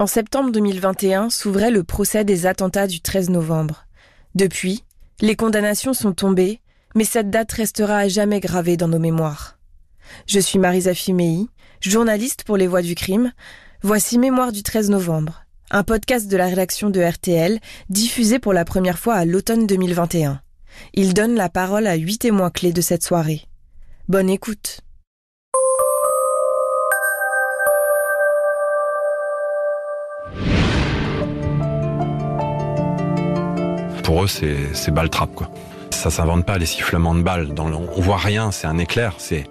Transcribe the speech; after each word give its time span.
En 0.00 0.06
septembre 0.06 0.52
2021 0.52 1.28
s'ouvrait 1.28 1.72
le 1.72 1.82
procès 1.82 2.24
des 2.24 2.46
attentats 2.46 2.86
du 2.86 3.00
13 3.00 3.30
novembre. 3.30 3.86
Depuis, 4.36 4.84
les 5.20 5.34
condamnations 5.34 5.92
sont 5.92 6.12
tombées, 6.12 6.60
mais 6.94 7.02
cette 7.02 7.30
date 7.30 7.50
restera 7.50 7.98
à 7.98 8.08
jamais 8.08 8.38
gravée 8.38 8.76
dans 8.76 8.86
nos 8.86 9.00
mémoires. 9.00 9.58
Je 10.28 10.38
suis 10.38 10.60
Marisa 10.60 10.94
Fimei, 10.94 11.48
journaliste 11.80 12.44
pour 12.44 12.56
Les 12.56 12.68
Voix 12.68 12.80
du 12.80 12.94
Crime. 12.94 13.32
Voici 13.82 14.18
Mémoire 14.20 14.52
du 14.52 14.62
13 14.62 14.88
novembre, 14.90 15.42
un 15.72 15.82
podcast 15.82 16.28
de 16.28 16.36
la 16.36 16.46
rédaction 16.46 16.90
de 16.90 17.00
RTL, 17.00 17.58
diffusé 17.90 18.38
pour 18.38 18.52
la 18.52 18.64
première 18.64 19.00
fois 19.00 19.14
à 19.14 19.24
l'automne 19.24 19.66
2021. 19.66 20.40
Il 20.94 21.12
donne 21.12 21.34
la 21.34 21.48
parole 21.48 21.88
à 21.88 21.96
huit 21.96 22.18
témoins 22.18 22.50
clés 22.50 22.72
de 22.72 22.80
cette 22.80 23.02
soirée. 23.02 23.46
Bonne 24.06 24.30
écoute. 24.30 24.80
Pour 34.08 34.24
eux, 34.24 34.26
c'est 34.26 34.90
balle 34.90 35.10
trappe, 35.10 35.34
quoi. 35.34 35.50
Ça 35.90 36.08
s'invente 36.08 36.46
pas, 36.46 36.56
les 36.56 36.64
sifflements 36.64 37.14
de 37.14 37.20
balles. 37.20 37.52
Dans 37.52 37.70
on 37.70 38.00
voit 38.00 38.16
rien, 38.16 38.50
c'est 38.52 38.66
un 38.66 38.78
éclair, 38.78 39.12
c'est 39.18 39.44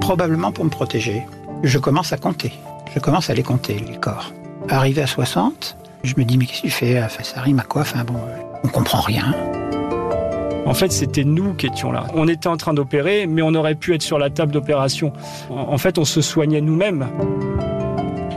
Probablement 0.00 0.52
pour 0.52 0.64
me 0.64 0.70
protéger. 0.70 1.24
Je 1.64 1.78
commence 1.80 2.12
à 2.12 2.18
compter. 2.18 2.52
Je 2.94 3.00
commence 3.00 3.30
à 3.30 3.34
les 3.34 3.42
compter, 3.42 3.80
les 3.80 3.96
corps. 3.96 4.32
Arrivé 4.68 5.02
à 5.02 5.08
60, 5.08 5.76
je 6.04 6.14
me 6.16 6.22
dis, 6.22 6.38
mais 6.38 6.46
qu'est-ce 6.46 6.62
que 6.62 6.66
tu 6.68 6.70
fais 6.70 7.02
Ça 7.24 7.40
rime 7.40 7.58
à 7.58 7.64
quoi 7.64 7.82
Enfin 7.82 8.04
bon, 8.04 8.14
on 8.62 8.68
comprend 8.68 9.00
rien. 9.00 9.34
En 10.64 10.74
fait, 10.74 10.92
c'était 10.92 11.24
nous 11.24 11.54
qui 11.54 11.66
étions 11.66 11.90
là. 11.90 12.06
On 12.14 12.28
était 12.28 12.46
en 12.46 12.58
train 12.58 12.74
d'opérer, 12.74 13.26
mais 13.26 13.42
on 13.42 13.56
aurait 13.56 13.74
pu 13.74 13.92
être 13.92 14.02
sur 14.02 14.20
la 14.20 14.30
table 14.30 14.52
d'opération. 14.52 15.12
En 15.50 15.78
fait, 15.78 15.98
on 15.98 16.04
se 16.04 16.20
soignait 16.20 16.60
nous-mêmes. 16.60 17.08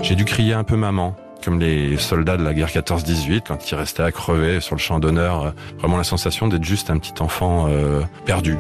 J'ai 0.02 0.16
dû 0.16 0.26
crier 0.26 0.54
un 0.54 0.64
peu 0.64 0.78
maman 0.78 1.16
comme 1.46 1.60
les 1.60 1.96
soldats 1.98 2.38
de 2.38 2.44
la 2.44 2.56
guerre 2.56 2.70
14-18 2.70 3.44
quand 3.48 3.72
ils 3.72 3.76
restaient 3.76 4.02
à 4.02 4.12
crever 4.12 4.60
sur 4.60 4.76
le 4.76 4.80
champ 4.82 5.00
d'honneur. 5.00 5.46
Euh, 5.46 5.50
vraiment 5.78 5.98
la 5.98 6.04
sensation 6.04 6.48
d'être 6.48 6.64
juste 6.64 6.90
un 6.90 6.98
petit 6.98 7.22
enfant 7.22 7.68
euh, 7.70 8.02
perdu. 8.26 8.58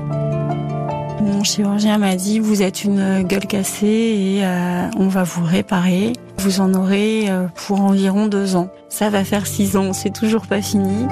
Mon 1.19 1.43
chirurgien 1.43 1.97
m'a 1.97 2.15
dit 2.15 2.39
vous 2.39 2.61
êtes 2.61 2.83
une 2.83 3.23
gueule 3.23 3.47
cassée 3.47 3.87
et 3.87 4.45
euh, 4.45 4.87
on 4.97 5.07
va 5.07 5.23
vous 5.23 5.43
réparer. 5.43 6.13
Vous 6.37 6.61
en 6.61 6.73
aurez 6.75 7.27
pour 7.55 7.81
environ 7.81 8.27
deux 8.27 8.55
ans. 8.55 8.69
Ça 8.89 9.09
va 9.09 9.23
faire 9.23 9.47
six 9.47 9.75
ans, 9.77 9.93
c'est 9.93 10.13
toujours 10.13 10.45
pas 10.45 10.61
fini. 10.61 11.07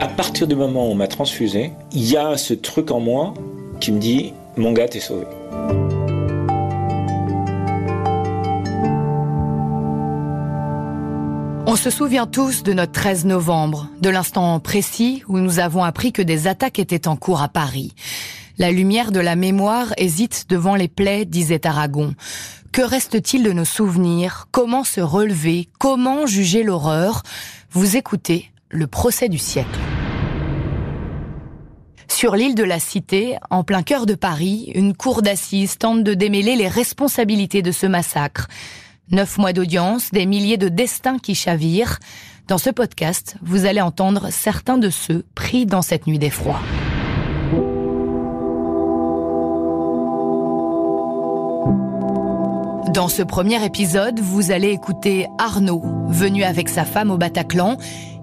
À 0.00 0.06
partir 0.06 0.46
du 0.46 0.54
moment 0.54 0.88
où 0.88 0.92
on 0.92 0.94
m'a 0.94 1.08
transfusé, 1.08 1.72
il 1.92 2.08
y 2.08 2.16
a 2.16 2.36
ce 2.36 2.54
truc 2.54 2.92
en 2.92 3.00
moi 3.00 3.34
qui 3.80 3.90
me 3.90 3.98
dit 3.98 4.32
mon 4.56 4.72
gars 4.72 4.86
t'es 4.86 5.00
sauvé. 5.00 5.26
On 11.76 11.78
se 11.78 11.90
souvient 11.90 12.26
tous 12.26 12.62
de 12.62 12.72
notre 12.72 12.92
13 12.92 13.26
novembre, 13.26 13.90
de 14.00 14.08
l'instant 14.08 14.58
précis 14.60 15.22
où 15.28 15.38
nous 15.38 15.58
avons 15.58 15.84
appris 15.84 16.10
que 16.10 16.22
des 16.22 16.46
attaques 16.46 16.78
étaient 16.78 17.06
en 17.06 17.16
cours 17.16 17.42
à 17.42 17.48
Paris. 17.48 17.92
La 18.56 18.70
lumière 18.70 19.12
de 19.12 19.20
la 19.20 19.36
mémoire 19.36 19.92
hésite 19.98 20.46
devant 20.48 20.74
les 20.74 20.88
plaies, 20.88 21.26
disait 21.26 21.66
Aragon. 21.66 22.14
Que 22.72 22.80
reste-t-il 22.80 23.42
de 23.42 23.52
nos 23.52 23.66
souvenirs? 23.66 24.48
Comment 24.52 24.84
se 24.84 25.02
relever? 25.02 25.68
Comment 25.78 26.24
juger 26.24 26.62
l'horreur? 26.62 27.22
Vous 27.70 27.98
écoutez 27.98 28.50
le 28.70 28.86
procès 28.86 29.28
du 29.28 29.36
siècle. 29.36 29.78
Sur 32.08 32.36
l'île 32.36 32.54
de 32.54 32.64
la 32.64 32.80
Cité, 32.80 33.36
en 33.50 33.64
plein 33.64 33.82
cœur 33.82 34.06
de 34.06 34.14
Paris, 34.14 34.72
une 34.74 34.96
cour 34.96 35.20
d'assises 35.20 35.76
tente 35.76 36.04
de 36.04 36.14
démêler 36.14 36.56
les 36.56 36.68
responsabilités 36.68 37.60
de 37.60 37.70
ce 37.70 37.86
massacre. 37.86 38.48
Neuf 39.12 39.38
mois 39.38 39.52
d'audience, 39.52 40.10
des 40.10 40.26
milliers 40.26 40.56
de 40.56 40.68
destins 40.68 41.18
qui 41.18 41.36
chavirent. 41.36 41.98
Dans 42.48 42.58
ce 42.58 42.70
podcast, 42.70 43.36
vous 43.40 43.64
allez 43.64 43.80
entendre 43.80 44.28
certains 44.30 44.78
de 44.78 44.90
ceux 44.90 45.24
pris 45.34 45.64
dans 45.64 45.82
cette 45.82 46.08
nuit 46.08 46.18
d'effroi. 46.18 46.60
Dans 52.92 53.08
ce 53.08 53.22
premier 53.22 53.64
épisode, 53.64 54.18
vous 54.18 54.50
allez 54.50 54.70
écouter 54.70 55.26
Arnaud, 55.38 55.82
venu 56.08 56.42
avec 56.42 56.68
sa 56.68 56.84
femme 56.84 57.10
au 57.10 57.18
Bataclan. 57.18 57.76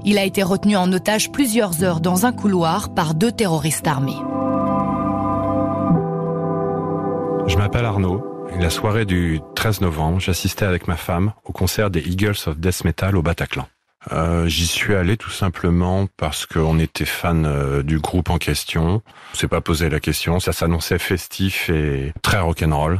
Il 0.03 0.17
a 0.17 0.25
été 0.25 0.43
retenu 0.43 0.75
en 0.75 0.91
otage 0.91 1.31
plusieurs 1.31 1.83
heures 1.83 2.01
dans 2.01 2.25
un 2.25 2.33
couloir 2.33 2.93
par 2.93 3.13
deux 3.13 3.31
terroristes 3.31 3.87
armés. 3.87 4.17
Je 7.47 7.55
m'appelle 7.55 7.85
Arnaud, 7.85 8.32
la 8.59 8.69
soirée 8.69 9.05
du 9.05 9.41
13 9.55 9.81
novembre, 9.81 10.19
j'assistais 10.19 10.65
avec 10.65 10.87
ma 10.87 10.95
femme 10.95 11.33
au 11.43 11.51
concert 11.51 11.89
des 11.89 12.01
Eagles 12.01 12.35
of 12.47 12.57
Death 12.57 12.85
Metal 12.85 13.15
au 13.17 13.21
Bataclan. 13.21 13.67
Euh, 14.11 14.47
J'y 14.47 14.67
suis 14.67 14.95
allé 14.95 15.17
tout 15.17 15.29
simplement 15.29 16.07
parce 16.17 16.45
qu'on 16.45 16.79
était 16.79 17.05
fan 17.05 17.45
euh, 17.45 17.83
du 17.83 17.99
groupe 17.99 18.29
en 18.29 18.37
question. 18.37 19.01
On 19.33 19.35
s'est 19.35 19.47
pas 19.47 19.61
posé 19.61 19.89
la 19.89 19.99
question, 19.99 20.39
ça 20.39 20.53
s'annonçait 20.53 20.99
festif 20.99 21.69
et 21.69 22.13
très 22.21 22.39
rock'n'roll. 22.39 22.99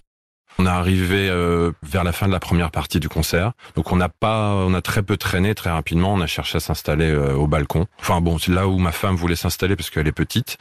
On 0.60 0.66
est 0.66 0.70
arrivé 0.70 1.30
euh, 1.30 1.72
vers 1.82 2.04
la 2.04 2.12
fin 2.12 2.28
de 2.28 2.32
la 2.32 2.40
première 2.40 2.70
partie 2.70 3.00
du 3.00 3.10
concert, 3.10 3.54
donc 3.76 3.92
on 3.92 3.96
n'a 3.96 4.10
pas, 4.10 4.54
on 4.54 4.74
a 4.76 4.82
très 4.82 5.02
peu 5.02 5.18
traîné 5.18 5.56
très 5.56 5.72
rapidement. 5.72 6.14
On 6.14 6.22
a 6.22 6.28
cherché 6.28 6.58
à 6.58 6.60
s'installer 6.60 7.10
euh, 7.10 7.34
au 7.34 7.48
balcon. 7.48 7.88
Enfin 8.00 8.22
bon, 8.22 8.38
c'est 8.38 8.52
là 8.52 8.68
où 8.68 8.78
ma 8.78 8.92
femme 8.92 9.16
voulait 9.16 9.36
s'installer 9.36 9.76
parce 9.76 9.90
qu'elle 9.90 10.08
est 10.08 10.12
petite, 10.12 10.58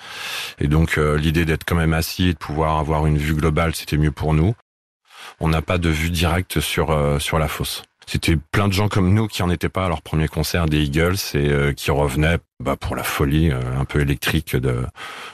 et 0.58 0.66
donc 0.66 0.96
l'idée 0.96 1.44
d'être 1.44 1.64
quand 1.64 1.76
même 1.76 1.92
assis 1.92 2.28
et 2.28 2.32
de 2.32 2.38
pouvoir 2.38 2.78
avoir 2.78 3.06
une 3.06 3.18
vue 3.18 3.34
globale, 3.34 3.74
c'était 3.74 3.98
mieux 3.98 4.12
pour 4.12 4.32
nous 4.32 4.54
on 5.42 5.48
n'a 5.48 5.60
pas 5.60 5.76
de 5.76 5.90
vue 5.90 6.10
directe 6.10 6.60
sur 6.60 6.90
euh, 6.90 7.18
sur 7.18 7.38
la 7.38 7.48
fosse. 7.48 7.82
C'était 8.06 8.36
plein 8.36 8.68
de 8.68 8.72
gens 8.72 8.88
comme 8.88 9.12
nous 9.12 9.26
qui 9.26 9.42
en 9.42 9.50
étaient 9.50 9.68
pas 9.68 9.84
à 9.84 9.88
leur 9.88 10.02
premier 10.02 10.28
concert 10.28 10.66
des 10.66 10.82
Eagles 10.82 11.16
et 11.34 11.50
euh, 11.50 11.72
qui 11.72 11.90
revenaient 11.90 12.38
bah, 12.60 12.76
pour 12.76 12.96
la 12.96 13.02
folie 13.02 13.50
euh, 13.50 13.60
un 13.78 13.84
peu 13.84 14.00
électrique 14.00 14.56
de 14.56 14.86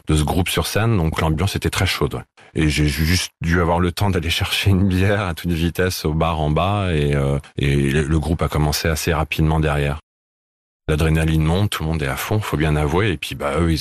de 0.08 0.16
ce 0.16 0.22
groupe 0.24 0.48
sur 0.48 0.66
scène. 0.66 0.96
Donc 0.96 1.20
l'ambiance 1.20 1.56
était 1.56 1.70
très 1.70 1.86
chaude. 1.86 2.22
Et 2.54 2.68
j'ai 2.70 2.88
juste 2.88 3.32
dû 3.42 3.60
avoir 3.60 3.80
le 3.80 3.92
temps 3.92 4.10
d'aller 4.10 4.30
chercher 4.40 4.70
une 4.70 4.88
bière 4.88 5.22
à 5.22 5.34
toute 5.34 5.52
vitesse 5.52 6.04
au 6.04 6.14
bar 6.14 6.40
en 6.40 6.50
bas 6.50 6.88
et, 6.92 7.14
et 7.58 7.90
le 7.92 8.18
groupe 8.18 8.42
a 8.42 8.48
commencé 8.48 8.88
assez 8.88 9.12
rapidement 9.12 9.60
derrière. 9.60 9.98
L'adrénaline 10.88 11.44
monte, 11.44 11.68
tout 11.68 11.82
le 11.82 11.90
monde 11.90 12.02
est 12.02 12.08
à 12.08 12.16
fond, 12.16 12.40
faut 12.40 12.56
bien 12.56 12.74
avouer. 12.74 13.10
Et 13.10 13.18
puis 13.18 13.34
bah 13.34 13.60
eux, 13.60 13.74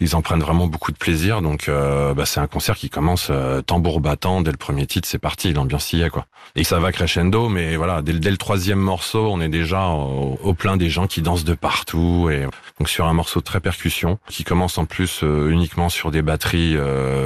ils, 0.00 0.16
en 0.16 0.20
prennent 0.20 0.40
vraiment 0.40 0.66
beaucoup 0.66 0.90
de 0.90 0.96
plaisir. 0.96 1.42
Donc 1.42 1.68
euh, 1.68 2.12
bah, 2.12 2.26
c'est 2.26 2.40
un 2.40 2.48
concert 2.48 2.76
qui 2.76 2.90
commence 2.90 3.28
euh, 3.30 3.62
tambour 3.62 4.00
battant 4.00 4.40
dès 4.40 4.50
le 4.50 4.56
premier 4.56 4.86
titre, 4.88 5.06
c'est 5.06 5.20
parti, 5.20 5.52
l'ambiance 5.52 5.92
y 5.92 6.02
est 6.02 6.10
quoi. 6.10 6.26
Et 6.56 6.64
ça 6.64 6.80
va 6.80 6.90
crescendo, 6.90 7.48
mais 7.48 7.76
voilà, 7.76 8.02
dès, 8.02 8.12
le 8.12 8.36
troisième 8.36 8.80
morceau, 8.80 9.28
on 9.30 9.40
est 9.40 9.48
déjà 9.48 9.86
au, 9.86 10.54
plein 10.54 10.76
des 10.76 10.90
gens 10.90 11.06
qui 11.06 11.22
dansent 11.22 11.44
de 11.44 11.54
partout. 11.54 12.28
Et 12.32 12.46
donc 12.80 12.88
sur 12.88 13.06
un 13.06 13.12
morceau 13.12 13.40
très 13.40 13.60
percussion, 13.60 14.18
qui 14.28 14.42
commence 14.42 14.76
en 14.76 14.86
plus 14.86 15.20
euh, 15.22 15.50
uniquement 15.50 15.88
sur 15.88 16.10
des 16.10 16.22
batteries, 16.22 16.76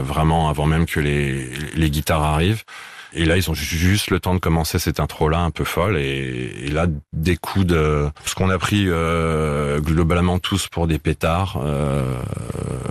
vraiment 0.02 0.50
avant 0.50 0.66
même 0.66 0.84
que 0.84 1.00
les 1.00 1.90
guitares 1.90 2.22
arrivent. 2.22 2.64
Et 3.14 3.24
là, 3.24 3.36
ils 3.36 3.50
ont 3.50 3.54
juste 3.54 4.10
le 4.10 4.18
temps 4.18 4.34
de 4.34 4.40
commencer 4.40 4.78
cette 4.78 4.98
intro-là 4.98 5.38
un 5.38 5.50
peu 5.50 5.64
folle. 5.64 5.96
Et, 5.98 6.68
là, 6.70 6.86
des 7.12 7.36
coups 7.36 7.66
de 7.66 8.08
ce 8.24 8.34
qu'on 8.34 8.50
a 8.50 8.58
pris 8.58 8.86
euh, 8.88 9.80
globalement 9.80 10.38
tous 10.38 10.66
pour 10.68 10.88
des 10.88 10.98
pétards, 10.98 11.60
euh, 11.62 12.16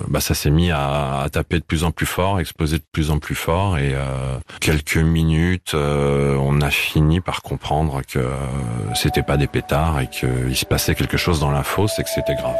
bah 0.07 0.22
ça 0.22 0.34
s'est 0.34 0.50
mis 0.50 0.72
à, 0.72 1.28
taper 1.31 1.59
de 1.59 1.66
plus 1.66 1.84
en 1.84 1.91
plus 1.91 2.06
fort, 2.06 2.39
exploser 2.39 2.78
de 2.78 2.85
plus 2.91 3.11
en 3.11 3.19
plus 3.19 3.35
fort. 3.35 3.78
Et 3.78 3.94
euh, 3.94 4.38
quelques 4.61 4.97
minutes, 4.97 5.73
on 5.73 6.61
a 6.61 6.69
fini 6.69 7.19
par 7.19 7.41
comprendre 7.41 8.01
que 8.07 8.25
c'était 8.95 9.23
pas 9.23 9.38
des 9.38 9.47
pétards 9.47 10.00
et 10.00 10.07
qu'il 10.07 10.55
se 10.55 10.66
passait 10.66 10.95
quelque 10.95 11.17
chose 11.17 11.40
dans 11.40 11.51
la 11.51 11.63
fosse 11.63 12.00
et 12.00 12.03
que 12.03 12.09
c'était 12.09 12.35
grave. 12.35 12.55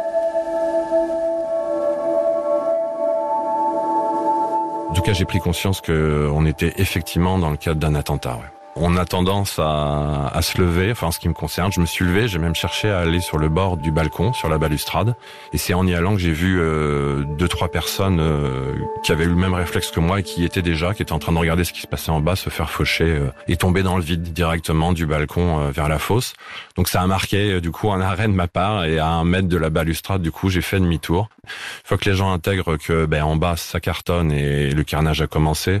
En 4.94 4.96
tout 4.96 5.02
cas, 5.02 5.12
j'ai 5.12 5.24
pris 5.24 5.40
conscience 5.40 5.80
qu'on 5.80 6.46
était 6.46 6.74
effectivement 6.76 7.36
dans 7.36 7.50
le 7.50 7.56
cadre 7.56 7.80
d'un 7.80 7.96
attentat. 7.96 8.38
On 8.76 8.96
a 8.96 9.04
tendance 9.04 9.60
à, 9.60 10.26
à, 10.34 10.42
se 10.42 10.60
lever, 10.60 10.90
enfin 10.90 11.06
en 11.06 11.10
ce 11.12 11.20
qui 11.20 11.28
me 11.28 11.34
concerne, 11.34 11.70
je 11.70 11.80
me 11.80 11.86
suis 11.86 12.04
levé, 12.04 12.26
j'ai 12.26 12.40
même 12.40 12.56
cherché 12.56 12.90
à 12.90 12.98
aller 12.98 13.20
sur 13.20 13.38
le 13.38 13.48
bord 13.48 13.76
du 13.76 13.92
balcon, 13.92 14.32
sur 14.32 14.48
la 14.48 14.58
balustrade, 14.58 15.14
et 15.52 15.58
c'est 15.58 15.74
en 15.74 15.86
y 15.86 15.94
allant 15.94 16.14
que 16.14 16.20
j'ai 16.20 16.32
vu 16.32 16.58
euh, 16.58 17.22
deux 17.38 17.46
trois 17.46 17.68
personnes 17.68 18.18
euh, 18.18 18.74
qui 19.04 19.12
avaient 19.12 19.26
eu 19.26 19.28
le 19.28 19.36
même 19.36 19.54
réflexe 19.54 19.92
que 19.92 20.00
moi 20.00 20.20
et 20.20 20.22
qui 20.24 20.44
étaient 20.44 20.62
déjà, 20.62 20.92
qui 20.92 21.02
étaient 21.02 21.12
en 21.12 21.20
train 21.20 21.32
de 21.32 21.38
regarder 21.38 21.62
ce 21.62 21.72
qui 21.72 21.82
se 21.82 21.86
passait 21.86 22.10
en 22.10 22.20
bas, 22.20 22.34
se 22.34 22.50
faire 22.50 22.68
faucher 22.68 23.04
euh, 23.04 23.30
et 23.46 23.56
tomber 23.56 23.84
dans 23.84 23.96
le 23.96 24.02
vide 24.02 24.32
directement 24.32 24.92
du 24.92 25.06
balcon 25.06 25.70
vers 25.70 25.88
la 25.88 26.00
fosse. 26.00 26.34
Donc 26.76 26.88
ça 26.88 27.00
a 27.00 27.06
marqué 27.06 27.60
du 27.60 27.70
coup 27.70 27.92
un 27.92 28.00
arrêt 28.00 28.26
de 28.26 28.32
ma 28.32 28.48
part 28.48 28.86
et 28.86 28.98
à 28.98 29.06
un 29.06 29.24
mètre 29.24 29.46
de 29.46 29.56
la 29.56 29.70
balustrade, 29.70 30.20
du 30.20 30.32
coup 30.32 30.50
j'ai 30.50 30.62
fait 30.62 30.80
demi-tour. 30.80 31.28
Il 31.44 31.50
faut 31.84 31.96
que 31.96 32.10
les 32.10 32.16
gens 32.16 32.32
intègrent 32.32 32.76
que 32.76 33.06
ben 33.06 33.22
en 33.22 33.36
bas 33.36 33.56
ça 33.56 33.78
cartonne 33.78 34.32
et 34.32 34.70
le 34.70 34.82
carnage 34.82 35.22
a 35.22 35.28
commencé. 35.28 35.80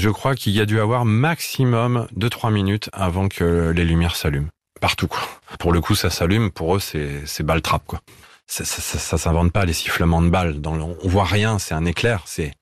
Je 0.00 0.08
crois 0.08 0.34
qu'il 0.34 0.54
y 0.54 0.60
a 0.62 0.64
dû 0.64 0.80
avoir 0.80 1.04
maximum 1.04 2.06
de 2.16 2.28
trois 2.28 2.50
minutes 2.50 2.88
avant 2.94 3.28
que 3.28 3.70
les 3.76 3.84
lumières 3.84 4.16
s'allument. 4.16 4.48
Partout, 4.80 5.08
quoi. 5.08 5.20
Pour 5.58 5.72
le 5.74 5.82
coup, 5.82 5.94
ça 5.94 6.08
s'allume. 6.08 6.50
Pour 6.50 6.76
eux, 6.76 6.80
c'est, 6.80 7.42
balle 7.42 7.60
trappe, 7.60 7.84
quoi. 7.86 8.00
Ça, 8.46 8.64
s'invente 8.64 9.52
pas 9.52 9.66
les 9.66 9.74
sifflements 9.74 10.22
de 10.22 10.30
balles. 10.30 10.62
Dans 10.62 10.72
on 10.72 10.96
voit 11.06 11.24
rien. 11.24 11.58
C'est 11.58 11.74
un 11.74 11.84
éclair. 11.84 12.22
C'est 12.24 12.52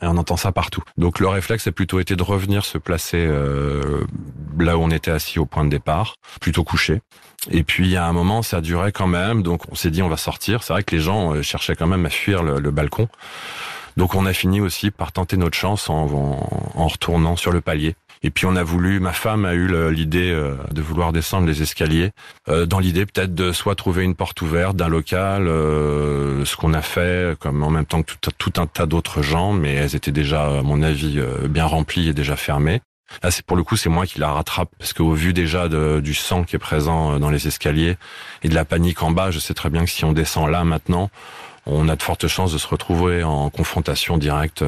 et 0.00 0.06
on 0.06 0.16
entend 0.16 0.36
ça 0.36 0.52
partout. 0.52 0.82
Donc 0.96 1.18
le 1.18 1.28
réflexe 1.28 1.66
a 1.66 1.72
plutôt 1.72 2.00
été 2.00 2.16
de 2.16 2.22
revenir 2.22 2.64
se 2.64 2.78
placer 2.78 3.18
euh, 3.18 4.04
là 4.58 4.78
où 4.78 4.82
on 4.82 4.90
était 4.90 5.10
assis 5.10 5.38
au 5.38 5.46
point 5.46 5.64
de 5.64 5.70
départ, 5.70 6.14
plutôt 6.40 6.64
couché. 6.64 7.00
Et 7.50 7.62
puis 7.64 7.96
à 7.96 8.06
un 8.06 8.12
moment, 8.12 8.42
ça 8.42 8.60
durait 8.60 8.92
quand 8.92 9.06
même, 9.06 9.42
donc 9.42 9.62
on 9.70 9.74
s'est 9.74 9.90
dit 9.90 10.02
on 10.02 10.08
va 10.08 10.16
sortir. 10.16 10.62
C'est 10.62 10.72
vrai 10.72 10.82
que 10.82 10.94
les 10.94 11.02
gens 11.02 11.34
euh, 11.34 11.42
cherchaient 11.42 11.76
quand 11.76 11.86
même 11.86 12.06
à 12.06 12.10
fuir 12.10 12.42
le, 12.42 12.70
balcon. 12.70 13.08
Donc 13.98 14.14
on 14.14 14.26
a 14.26 14.32
fini 14.32 14.60
aussi 14.60 14.92
par 14.92 15.10
tenter 15.10 15.36
notre 15.36 15.58
chance 15.58 15.90
en, 15.90 16.06
en 16.74 16.86
retournant 16.86 17.34
sur 17.34 17.50
le 17.50 17.60
palier. 17.60 17.96
Et 18.22 18.30
puis 18.30 18.46
on 18.46 18.54
a 18.54 18.62
voulu, 18.62 19.00
ma 19.00 19.12
femme 19.12 19.44
a 19.44 19.54
eu 19.54 19.68
l'idée 19.90 20.30
euh, 20.30 20.54
de 20.70 20.80
vouloir 20.80 21.12
descendre 21.12 21.48
les 21.48 21.62
escaliers, 21.62 22.12
euh, 22.48 22.64
dans 22.64 22.78
l'idée 22.78 23.06
peut-être 23.06 23.34
de 23.34 23.50
soit 23.50 23.74
trouver 23.74 24.04
une 24.04 24.14
porte 24.14 24.40
ouverte 24.40 24.76
d'un 24.76 24.88
local, 24.88 25.48
euh, 25.48 26.44
ce 26.44 26.56
qu'on 26.56 26.74
a 26.74 26.82
fait, 26.82 27.36
comme 27.40 27.64
en 27.64 27.70
même 27.70 27.86
temps 27.86 28.04
que 28.04 28.12
tout, 28.38 28.52
un 28.56 28.66
tas 28.66 28.86
d'autres 28.86 29.20
gens, 29.22 29.52
mais 29.52 29.74
elles 29.74 29.96
étaient 29.96 30.12
déjà, 30.12 30.46
à 30.46 30.62
mon 30.62 30.80
avis, 30.82 31.20
bien 31.48 31.64
remplies 31.64 32.08
et 32.08 32.12
déjà 32.12 32.36
fermées. 32.36 32.80
Là, 33.24 33.32
c'est 33.32 33.44
pour 33.44 33.56
le 33.56 33.64
coup, 33.64 33.76
c'est 33.76 33.88
moi 33.88 34.06
qui 34.06 34.20
la 34.20 34.30
rattrape 34.30 34.70
parce 34.78 34.92
qu'au 34.92 35.12
vu 35.12 35.32
déjà 35.32 35.68
du 35.68 36.14
sang 36.14 36.44
qui 36.44 36.54
est 36.54 36.60
présent 36.60 37.18
dans 37.18 37.30
les 37.30 37.48
escaliers 37.48 37.96
et 38.44 38.48
de 38.48 38.54
la 38.54 38.64
panique 38.64 39.02
en 39.02 39.10
bas, 39.10 39.32
je 39.32 39.40
sais 39.40 39.54
très 39.54 39.70
bien 39.70 39.84
que 39.84 39.90
si 39.90 40.04
on 40.04 40.12
descend 40.12 40.48
là 40.50 40.62
maintenant, 40.62 41.10
on 41.68 41.88
a 41.88 41.96
de 41.96 42.02
fortes 42.02 42.26
chances 42.26 42.52
de 42.52 42.58
se 42.58 42.66
retrouver 42.66 43.22
en 43.22 43.50
confrontation 43.50 44.18
directe 44.18 44.64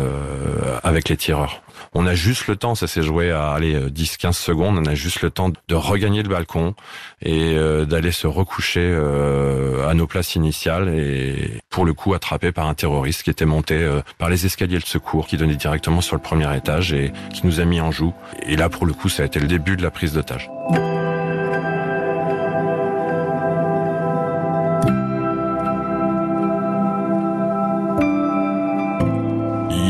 avec 0.82 1.08
les 1.08 1.16
tireurs. 1.16 1.62
On 1.92 2.06
a 2.06 2.14
juste 2.14 2.46
le 2.46 2.56
temps, 2.56 2.74
ça 2.74 2.86
s'est 2.86 3.02
joué 3.02 3.32
à 3.32 3.50
aller 3.50 3.74
10-15 3.74 4.28
euh, 4.28 4.32
secondes, 4.32 4.78
on 4.78 4.86
a 4.86 4.94
juste 4.94 5.22
le 5.22 5.30
temps 5.30 5.50
de 5.50 5.74
regagner 5.74 6.22
le 6.22 6.28
balcon 6.28 6.74
et 7.20 7.54
euh, 7.56 7.84
d'aller 7.84 8.12
se 8.12 8.26
recoucher 8.26 8.80
euh, 8.80 9.88
à 9.88 9.94
nos 9.94 10.06
places 10.06 10.36
initiales 10.36 10.88
et 10.88 11.60
pour 11.68 11.84
le 11.84 11.92
coup 11.92 12.14
attrapé 12.14 12.52
par 12.52 12.66
un 12.66 12.74
terroriste 12.74 13.24
qui 13.24 13.30
était 13.30 13.44
monté 13.44 13.88
par 14.18 14.28
les 14.28 14.46
escaliers 14.46 14.78
de 14.78 14.86
secours 14.86 15.26
qui 15.26 15.36
donnait 15.36 15.56
directement 15.56 16.00
sur 16.00 16.16
le 16.16 16.22
premier 16.22 16.54
étage 16.56 16.92
et 16.92 17.12
qui 17.32 17.44
nous 17.44 17.60
a 17.60 17.64
mis 17.64 17.80
en 17.80 17.90
joue. 17.90 18.14
Et 18.46 18.56
là 18.56 18.68
pour 18.68 18.86
le 18.86 18.92
coup 18.92 19.08
ça 19.08 19.22
a 19.22 19.26
été 19.26 19.40
le 19.40 19.48
début 19.48 19.76
de 19.76 19.82
la 19.82 19.90
prise 19.90 20.12
d'otage. 20.12 20.48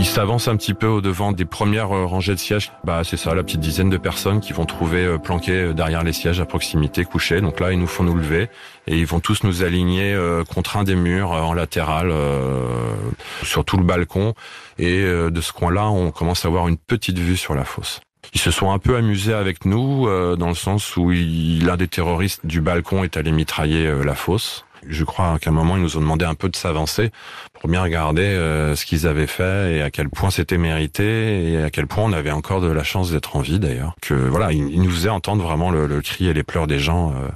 Il 0.01 0.07
s'avance 0.07 0.49
un 0.49 0.57
petit 0.57 0.73
peu 0.73 0.87
au 0.87 1.03
devant 1.03 1.31
des 1.31 1.45
premières 1.45 1.95
euh, 1.95 2.07
rangées 2.07 2.33
de 2.33 2.39
sièges. 2.39 2.73
Bah 2.85 3.03
c'est 3.05 3.19
ça, 3.19 3.35
la 3.35 3.43
petite 3.43 3.61
dizaine 3.61 3.91
de 3.91 3.99
personnes 3.99 4.41
qui 4.41 4.55
vont 4.55 4.65
trouver 4.65 5.05
euh, 5.05 5.19
planquées 5.19 5.53
euh, 5.53 5.73
derrière 5.75 6.03
les 6.03 6.15
sièges 6.15 6.41
à 6.41 6.47
proximité, 6.47 7.05
couchés. 7.05 7.43
Donc 7.43 7.61
là, 7.61 7.71
ils 7.71 7.79
nous 7.79 7.87
font 7.87 8.03
nous 8.03 8.15
lever 8.15 8.49
et 8.87 8.97
ils 8.97 9.05
vont 9.05 9.21
tous 9.21 9.45
nous 9.45 9.63
aligner 9.63 10.19
contre 10.49 10.79
un 10.79 10.85
des 10.85 10.97
murs 10.97 11.33
en 11.33 11.53
latéral 11.53 12.13
sur 13.43 13.65
tout 13.65 13.77
le 13.77 13.85
balcon. 13.85 14.35
Et 14.79 15.05
de 15.05 15.41
ce 15.41 15.53
coin-là, 15.53 15.91
on 15.91 16.11
commence 16.11 16.45
à 16.45 16.49
avoir 16.49 16.67
une 16.67 16.79
petite 16.79 17.19
vue 17.19 17.37
sur 17.37 17.55
la 17.55 17.65
fosse. 17.65 18.01
Ils 18.33 18.41
se 18.41 18.51
sont 18.51 18.73
un 18.73 18.79
peu 18.79 18.97
amusés 18.97 19.35
avec 19.35 19.65
nous 19.65 20.07
dans 20.37 20.49
le 20.49 20.55
sens 20.55 20.97
où 20.97 21.11
l'un 21.11 21.77
des 21.77 21.89
terroristes 21.89 22.47
du 22.47 22.61
balcon 22.61 23.05
est 23.05 23.17
allé 23.17 23.31
mitrailler 23.31 23.93
la 24.03 24.15
fosse. 24.15 24.65
Je 24.87 25.05
crois 25.05 25.39
qu'à 25.39 25.51
un 25.51 25.53
moment, 25.53 25.77
ils 25.77 25.83
nous 25.83 25.97
ont 25.97 26.01
demandé 26.01 26.25
un 26.25 26.35
peu 26.35 26.49
de 26.49 26.57
s'avancer 26.57 27.11
pour 27.61 27.69
bien 27.69 27.83
regarder 27.83 28.23
euh, 28.23 28.75
ce 28.75 28.87
qu'ils 28.87 29.07
avaient 29.07 29.27
fait 29.27 29.77
et 29.77 29.83
à 29.83 29.91
quel 29.91 30.09
point 30.09 30.31
c'était 30.31 30.59
mérité 30.59 31.53
et 31.53 31.63
à 31.63 31.71
quel 31.71 31.87
point 31.87 32.05
on 32.05 32.13
avait 32.13 32.31
encore 32.31 32.61
de 32.61 32.71
la 32.71 32.83
chance 32.83 33.11
d'être 33.11 33.37
en 33.37 33.41
vie 33.41 33.59
d'ailleurs. 33.59 33.95
Que 34.01 34.15
voilà, 34.15 34.53
ils, 34.53 34.81
nous 34.81 34.91
faisaient 34.91 35.09
entendre 35.11 35.43
vraiment 35.43 35.71
le, 35.71 36.01
cri 36.01 36.29
et 36.29 36.33
les 36.33 36.43
pleurs 36.43 36.67
des 36.67 36.79
gens. 36.79 37.13
Euh, 37.13 37.29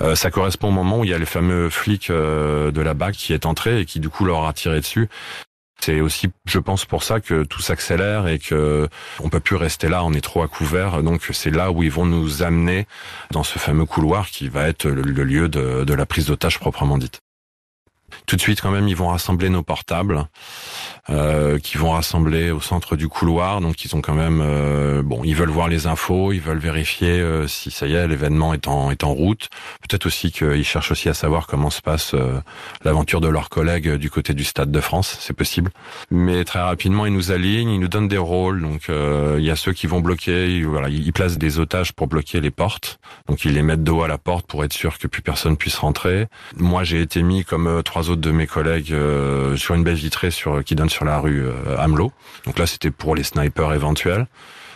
euh, 0.00 0.14
ça 0.14 0.30
correspond 0.30 0.68
au 0.68 0.72
moment 0.72 1.00
où 1.00 1.04
il 1.04 1.10
y 1.10 1.14
a 1.14 1.18
les 1.18 1.26
fameux 1.26 1.68
flics 1.68 2.10
de 2.10 2.80
la 2.80 2.94
BAC 2.94 3.14
qui 3.14 3.32
est 3.32 3.46
entré 3.46 3.80
et 3.80 3.84
qui 3.84 4.00
du 4.00 4.08
coup 4.08 4.24
leur 4.24 4.46
a 4.46 4.52
tiré 4.52 4.80
dessus. 4.80 5.08
C'est 5.84 6.00
aussi, 6.00 6.28
je 6.44 6.60
pense, 6.60 6.84
pour 6.84 7.02
ça 7.02 7.18
que 7.18 7.42
tout 7.42 7.60
s'accélère 7.60 8.28
et 8.28 8.38
que 8.38 8.88
on 9.18 9.28
peut 9.28 9.40
plus 9.40 9.56
rester 9.56 9.88
là, 9.88 10.04
on 10.04 10.12
est 10.12 10.20
trop 10.20 10.42
à 10.42 10.46
couvert. 10.46 11.02
Donc 11.02 11.28
c'est 11.32 11.50
là 11.50 11.72
où 11.72 11.82
ils 11.82 11.90
vont 11.90 12.06
nous 12.06 12.44
amener 12.44 12.86
dans 13.32 13.42
ce 13.42 13.58
fameux 13.58 13.84
couloir 13.84 14.30
qui 14.30 14.48
va 14.48 14.68
être 14.68 14.86
le, 14.86 15.02
lieu 15.02 15.48
de, 15.48 15.82
de 15.82 15.94
la 15.94 16.06
prise 16.06 16.26
d'otage 16.26 16.60
proprement 16.60 16.98
dite. 16.98 17.20
Tout 18.26 18.36
de 18.36 18.40
suite, 18.40 18.60
quand 18.60 18.70
même, 18.70 18.88
ils 18.88 18.96
vont 18.96 19.08
rassembler 19.08 19.48
nos 19.48 19.62
portables 19.62 20.26
euh, 21.10 21.58
qui 21.58 21.78
vont 21.78 21.90
rassembler 21.90 22.50
au 22.50 22.60
centre 22.60 22.96
du 22.96 23.08
couloir. 23.08 23.60
Donc 23.60 23.84
ils 23.84 23.94
ont 23.96 24.00
quand 24.00 24.14
même, 24.14 24.40
euh, 24.40 25.02
bon, 25.02 25.22
ils 25.24 25.34
veulent 25.34 25.50
voir 25.50 25.68
les 25.68 25.86
infos, 25.86 26.32
ils 26.32 26.40
veulent 26.40 26.58
vérifier 26.58 27.10
euh, 27.10 27.48
si 27.48 27.70
ça 27.70 27.86
y 27.86 27.94
est, 27.94 28.06
l'événement 28.06 28.54
est 28.54 28.68
en 28.68 28.90
est 28.90 29.04
en 29.04 29.12
route. 29.12 29.48
Peut-être 29.80 30.06
aussi 30.06 30.30
qu'ils 30.30 30.64
cherchent 30.64 30.92
aussi 30.92 31.08
à 31.08 31.14
savoir 31.14 31.46
comment 31.46 31.70
se 31.70 31.80
passe 31.80 32.14
euh, 32.14 32.40
l'aventure 32.84 33.20
de 33.20 33.28
leurs 33.28 33.48
collègues 33.48 33.94
du 33.94 34.10
côté 34.10 34.34
du 34.34 34.44
Stade 34.44 34.70
de 34.70 34.80
France, 34.80 35.16
c'est 35.20 35.32
possible. 35.32 35.70
Mais 36.10 36.44
très 36.44 36.60
rapidement, 36.60 37.06
ils 37.06 37.12
nous 37.12 37.32
alignent, 37.32 37.70
ils 37.70 37.80
nous 37.80 37.88
donnent 37.88 38.08
des 38.08 38.18
rôles. 38.18 38.62
Donc 38.62 38.88
il 38.88 39.44
y 39.44 39.50
a 39.50 39.56
ceux 39.56 39.72
qui 39.72 39.86
vont 39.86 40.00
bloquer, 40.00 40.56
ils, 40.56 40.66
voilà, 40.66 40.88
ils 40.88 41.12
placent 41.12 41.38
des 41.38 41.58
otages 41.58 41.92
pour 41.92 42.06
bloquer 42.06 42.40
les 42.40 42.50
portes. 42.50 42.98
Donc 43.28 43.44
ils 43.44 43.54
les 43.54 43.62
mettent 43.62 43.84
dos 43.84 44.02
à 44.02 44.08
la 44.08 44.18
porte 44.18 44.46
pour 44.46 44.64
être 44.64 44.72
sûr 44.72 44.98
que 44.98 45.06
plus 45.06 45.22
personne 45.22 45.56
puisse 45.56 45.76
rentrer. 45.76 46.26
Moi, 46.56 46.84
j'ai 46.84 47.00
été 47.00 47.22
mis 47.22 47.44
comme 47.44 47.82
trois 47.82 48.01
autres 48.10 48.20
de 48.20 48.30
mes 48.30 48.46
collègues 48.46 48.94
sur 49.56 49.74
une 49.74 49.84
baie 49.84 49.94
vitrée 49.94 50.30
qui 50.64 50.74
donne 50.74 50.90
sur 50.90 51.04
la 51.04 51.18
rue 51.18 51.44
euh, 51.44 51.78
Amelot. 51.78 52.12
Donc 52.46 52.58
là, 52.58 52.66
c'était 52.66 52.90
pour 52.90 53.14
les 53.14 53.22
snipers 53.22 53.72
éventuels. 53.72 54.26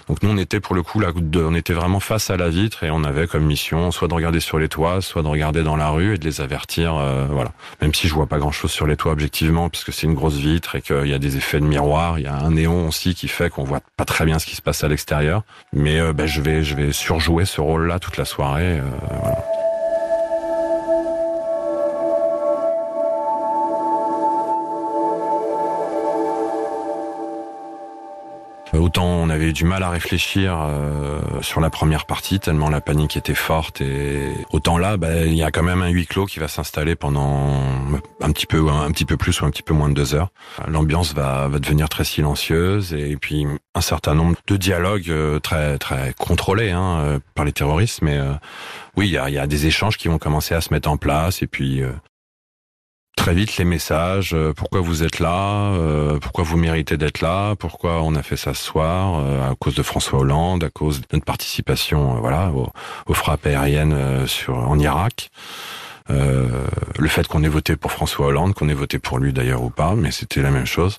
Donc 0.09 0.23
nous, 0.23 0.31
on 0.31 0.37
était 0.37 0.61
pour 0.61 0.77
le 0.77 0.85
coup 0.85 1.01
là, 1.01 1.09
on 1.35 1.55
était 1.57 1.73
vraiment 1.73 1.99
face 1.99 2.31
à 2.31 2.37
la 2.37 2.49
vitre 2.49 2.85
et 2.85 2.93
on 2.93 3.03
avait 3.03 3.27
comme 3.27 3.45
mission 3.45 3.91
soit 3.91 4.07
de 4.07 4.15
regarder 4.15 4.39
sur 4.39 4.61
les 4.61 4.69
toits, 4.69 5.01
soit 5.01 5.23
de 5.23 5.27
regarder 5.27 5.65
dans 5.65 5.75
la 5.75 5.89
rue 5.89 6.15
et 6.15 6.19
de 6.19 6.25
les 6.25 6.41
avertir. 6.41 6.95
Euh, 6.95 7.27
voilà. 7.29 7.51
Même 7.83 7.93
si 7.93 8.07
je 8.07 8.15
vois 8.15 8.29
pas 8.29 8.39
grand-chose 8.39 8.71
sur 8.71 8.87
les 8.87 8.97
toits 8.97 9.11
objectivement, 9.11 9.69
puisque 9.69 9.93
c'est 9.93 10.07
une 10.07 10.15
grosse 10.15 10.37
vitre 10.37 10.77
et 10.77 10.81
qu'il 10.81 11.09
y 11.09 11.15
a 11.15 11.19
des 11.19 11.37
effets 11.37 11.59
de 11.59 11.67
miroir, 11.67 12.21
il 12.21 12.25
y 12.25 12.29
a 12.29 12.37
un 12.37 12.53
néon 12.53 12.87
aussi 12.87 13.17
qui 13.17 13.27
fait 13.27 13.51
qu'on 13.51 13.65
voit 13.65 13.81
pas 13.97 14.05
très 14.05 14.25
bien 14.25 14.39
ce 14.39 14.47
qui 14.47 14.55
se 14.55 14.63
passe 14.63 14.85
à 14.85 14.89
l'extérieur. 14.89 15.43
Mais 15.73 15.99
euh, 15.99 16.13
ben, 16.13 16.27
je 16.27 16.41
vais, 16.41 16.63
je 16.63 16.77
vais 16.77 16.93
surjouer 16.93 17.45
ce 17.45 17.61
rôle-là 17.61 17.99
toute 17.99 18.17
la 18.17 18.25
soirée. 18.25 18.81
voilà. 19.11 19.56
Autant 28.87 29.07
on 29.07 29.31
avait 29.31 29.53
du 29.53 29.65
mal 29.65 29.83
à 29.83 29.91
réfléchir 29.91 30.57
euh, 30.61 31.21
sur 31.41 31.61
la 31.61 31.71
première 31.71 32.07
partie, 32.07 32.39
tellement 32.39 32.71
la 32.71 32.81
panique 32.81 33.17
était 33.17 33.35
forte, 33.35 33.81
et 33.81 34.29
autant 34.53 34.79
là, 34.79 34.97
bah, 34.97 35.25
il 35.25 35.35
y 35.35 35.43
a 35.43 35.51
quand 35.51 35.65
même 35.65 35.83
un 35.83 35.89
huis 35.89 36.07
clos 36.07 36.27
qui 36.27 36.39
va 36.39 36.47
s'installer 36.47 36.95
pendant 36.95 37.65
un 38.21 38.31
petit 38.31 38.47
peu, 38.47 38.69
un 38.69 38.93
petit 38.93 39.05
peu 39.05 39.17
plus 39.17 39.41
ou 39.41 39.45
un 39.45 39.51
petit 39.51 39.65
peu 39.65 39.75
moins 39.75 39.89
de 39.89 39.95
deux 39.95 40.15
heures. 40.15 40.29
L'ambiance 40.69 41.15
va, 41.15 41.49
va 41.49 41.59
devenir 41.59 41.89
très 41.89 42.05
silencieuse, 42.05 42.95
et 42.95 43.17
puis 43.17 43.45
un 43.75 43.81
certain 43.81 44.15
nombre 44.15 44.37
de 44.47 44.57
dialogues 44.57 45.11
euh, 45.11 45.41
très 45.41 45.79
très 45.79 46.15
contrôlés 46.17 46.71
hein, 46.71 47.01
euh, 47.01 47.19
par 47.35 47.45
les 47.45 47.53
terroristes, 47.53 48.03
mais 48.03 48.21
oui, 48.97 49.09
il 49.09 49.13
y 49.15 49.19
a, 49.19 49.29
y 49.31 49.39
a, 49.39 49.49
des 49.49 49.67
échanges 49.67 49.97
qui 49.97 50.07
vont 50.07 50.19
commencer 50.19 50.55
à 50.55 50.61
se 50.61 50.73
mettre 50.73 50.89
en 50.89 50.97
place, 50.97 51.43
et 51.43 51.49
puis 51.49 51.83
très 53.17 53.35
vite 53.35 53.57
les 53.57 53.65
messages, 53.65 54.35
euh, 54.35 54.53
pourquoi 54.53 54.81
vous 54.81 55.03
êtes 55.03 55.19
là, 55.19 55.73
euh, 55.73 56.19
pourquoi 56.21 56.45
vous 56.45 56.57
méritez 56.57 56.97
d'être 56.97 57.21
là, 57.21 57.57
pourquoi 57.57 58.03
on 58.03 58.15
a 58.15 58.23
fait 58.23 58.37
ça 58.37 58.55
ce 58.55 58.63
soir, 58.63 59.19
euh, 59.19 59.51
à 59.51 59.55
cause 59.57 59.75
de 59.75 59.83
François 59.83 60.21
Hollande, 60.21 60.63
à 60.63 60.71
cause 60.71 61.01
de 61.01 61.07
notre 61.13 61.25
participation 61.25 62.21
voilà, 62.21 62.53
aux, 63.07 63.15
frappes 63.15 63.47
aériennes 63.47 64.27
sur, 64.29 64.57
en 64.57 64.79
Irak. 64.79 65.31
Euh, 66.97 67.03
le 67.03 67.09
fait 67.09 67.27
qu'on 67.27 67.43
ait 67.43 67.49
voté 67.49 67.77
pour 67.77 67.93
François 67.93 68.27
Hollande, 68.27 68.55
qu'on 68.55 68.69
ait 68.69 68.75
voté 68.75 68.99
pour 68.99 69.19
lui 69.19 69.33
d'ailleurs 69.33 69.63
ou 69.63 69.71
pas, 69.71 69.95
mais 69.95 70.11
c'était 70.11 70.43
la 70.43 70.51
même 70.51 70.67
chose. 70.67 70.99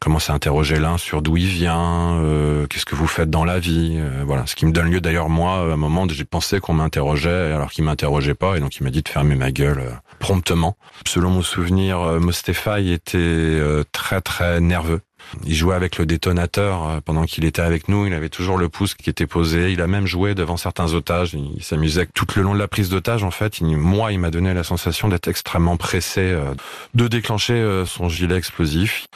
Commencer 0.00 0.32
à 0.32 0.34
interroger 0.34 0.78
l'un 0.78 0.98
sur 0.98 1.22
d'où 1.22 1.36
il 1.36 1.46
vient, 1.46 2.18
euh, 2.20 2.66
qu'est-ce 2.66 2.86
que 2.86 2.94
vous 2.94 3.06
faites 3.06 3.30
dans 3.30 3.44
la 3.44 3.58
vie, 3.58 3.96
euh, 3.98 4.24
voilà. 4.26 4.46
Ce 4.46 4.54
qui 4.54 4.66
me 4.66 4.72
donne 4.72 4.90
lieu 4.90 5.00
d'ailleurs 5.00 5.28
moi, 5.28 5.58
à 5.58 5.72
un 5.72 5.76
moment, 5.76 6.06
j'ai 6.08 6.24
pensé 6.24 6.60
qu'on 6.60 6.74
m'interrogeait 6.74 7.52
alors 7.52 7.70
qu'il 7.70 7.84
m'interrogeait 7.84 8.34
pas, 8.34 8.56
et 8.56 8.60
donc 8.60 8.76
il 8.76 8.84
m'a 8.84 8.90
dit 8.90 9.02
de 9.02 9.08
fermer 9.08 9.36
ma 9.36 9.52
gueule 9.52 10.00
promptement. 10.18 10.76
Selon 11.06 11.30
mon 11.30 11.42
souvenir, 11.42 11.98
Mostefa 12.20 12.80
était 12.80 13.60
très 13.92 14.20
très 14.20 14.60
nerveux. 14.60 15.00
Il 15.44 15.54
jouait 15.54 15.74
avec 15.74 15.98
le 15.98 16.06
détonateur 16.06 16.88
euh, 16.88 17.00
pendant 17.04 17.24
qu'il 17.24 17.44
était 17.44 17.62
avec 17.62 17.88
nous. 17.88 18.06
Il 18.06 18.14
avait 18.14 18.28
toujours 18.28 18.58
le 18.58 18.68
pouce 18.68 18.94
qui 18.94 19.10
était 19.10 19.26
posé. 19.26 19.72
Il 19.72 19.80
a 19.80 19.86
même 19.86 20.06
joué 20.06 20.34
devant 20.34 20.56
certains 20.56 20.94
otages. 20.94 21.34
Il 21.34 21.62
s'amusait 21.62 22.06
tout 22.06 22.26
le 22.36 22.42
long 22.42 22.54
de 22.54 22.58
la 22.58 22.68
prise 22.68 22.88
d'otage. 22.88 23.24
En 23.24 23.30
fait, 23.30 23.60
moi, 23.60 24.12
il 24.12 24.18
m'a 24.18 24.30
donné 24.30 24.54
la 24.54 24.64
sensation 24.64 25.08
d'être 25.08 25.28
extrêmement 25.28 25.76
pressé 25.76 26.20
euh, 26.20 26.54
de 26.94 27.08
déclencher 27.08 27.54
euh, 27.54 27.84
son 27.84 28.08
gilet 28.08 28.36
explosif. 28.36 29.06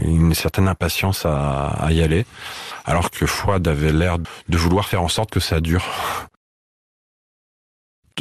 Une 0.00 0.34
certaine 0.34 0.68
impatience 0.68 1.26
à, 1.26 1.66
à 1.66 1.92
y 1.92 2.02
aller. 2.02 2.24
Alors 2.84 3.10
que 3.10 3.26
Fouad 3.26 3.66
avait 3.66 3.92
l'air 3.92 4.18
de 4.18 4.58
vouloir 4.58 4.88
faire 4.88 5.02
en 5.02 5.08
sorte 5.08 5.30
que 5.30 5.40
ça 5.40 5.60
dure. 5.60 5.84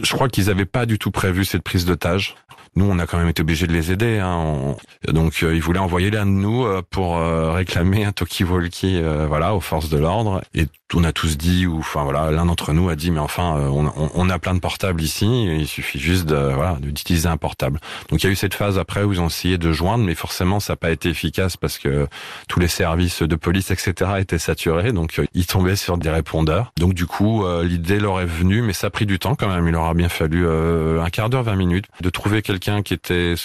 Je 0.03 0.13
crois 0.13 0.29
qu'ils 0.29 0.45
n'avaient 0.45 0.65
pas 0.65 0.85
du 0.85 0.99
tout 0.99 1.11
prévu 1.11 1.45
cette 1.45 1.63
prise 1.63 1.85
d'otage. 1.85 2.35
Nous, 2.77 2.85
on 2.85 2.99
a 2.99 3.07
quand 3.07 3.17
même 3.17 3.27
été 3.27 3.41
obligés 3.41 3.65
de 3.65 3.73
les 3.73 3.91
aider. 3.91 4.19
Hein. 4.19 4.75
Donc, 5.07 5.41
euh, 5.41 5.55
ils 5.55 5.61
voulaient 5.61 5.79
envoyer 5.79 6.11
l'un 6.11 6.27
de 6.27 6.31
nous 6.31 6.63
euh, 6.63 6.83
pour 6.89 7.17
euh, 7.17 7.51
réclamer 7.51 8.05
un 8.05 8.11
talkie-walkie, 8.11 9.01
voilà, 9.27 9.55
aux 9.55 9.59
forces 9.59 9.89
de 9.89 9.97
l'ordre. 9.97 10.41
Et 10.53 10.67
on 10.93 11.03
a 11.03 11.11
tous 11.11 11.37
dit, 11.37 11.65
ou 11.65 11.79
enfin 11.79 12.03
voilà, 12.03 12.31
l'un 12.31 12.45
d'entre 12.45 12.73
nous 12.73 12.87
a 12.89 12.95
dit, 12.95 13.09
mais 13.09 13.19
enfin, 13.19 13.55
on, 13.59 13.91
on, 14.13 14.29
a 14.29 14.39
plein 14.39 14.53
de 14.53 14.59
portables 14.59 15.01
ici. 15.01 15.45
il 15.45 15.67
suffit 15.67 15.99
juste 15.99 16.25
de 16.25 16.35
voilà 16.35 16.77
d'utiliser 16.79 17.27
un 17.27 17.35
portable. 17.35 17.79
Donc, 18.09 18.23
il 18.23 18.27
y 18.27 18.29
a 18.29 18.31
eu 18.31 18.35
cette 18.35 18.53
phase 18.53 18.77
après 18.77 19.03
où 19.03 19.11
ils 19.11 19.19
ont 19.19 19.27
essayé 19.27 19.57
de 19.57 19.71
joindre, 19.71 20.05
mais 20.05 20.15
forcément, 20.15 20.59
ça 20.59 20.73
n'a 20.73 20.77
pas 20.77 20.91
été 20.91 21.09
efficace 21.09 21.57
parce 21.57 21.77
que 21.77 22.07
tous 22.47 22.59
les 22.59 22.67
services 22.67 23.23
de 23.23 23.35
police, 23.35 23.71
etc., 23.71 24.11
étaient 24.19 24.37
saturés. 24.37 24.93
Donc, 24.93 25.19
ils 25.33 25.47
tombaient 25.47 25.75
sur 25.75 25.97
des 25.97 26.09
répondeurs. 26.09 26.71
Donc, 26.77 26.93
du 26.93 27.05
coup, 27.05 27.43
l'idée 27.63 27.99
leur 27.99 28.21
est 28.21 28.25
venue, 28.25 28.61
mais 28.61 28.73
ça 28.73 28.87
a 28.87 28.89
pris 28.89 29.05
du 29.05 29.19
temps 29.19 29.35
quand 29.35 29.49
même. 29.49 29.67
Il 29.67 29.71
leur 29.71 29.85
a 29.85 29.93
bien 29.93 30.09
fallu 30.09 30.47
un 30.47 31.09
quart 31.09 31.29
d'heure, 31.29 31.43
20 31.43 31.55
minutes, 31.55 31.85
de 32.01 32.09
trouver 32.09 32.41
quelqu'un 32.41 32.66
qui 32.83 32.93
était 32.93 33.35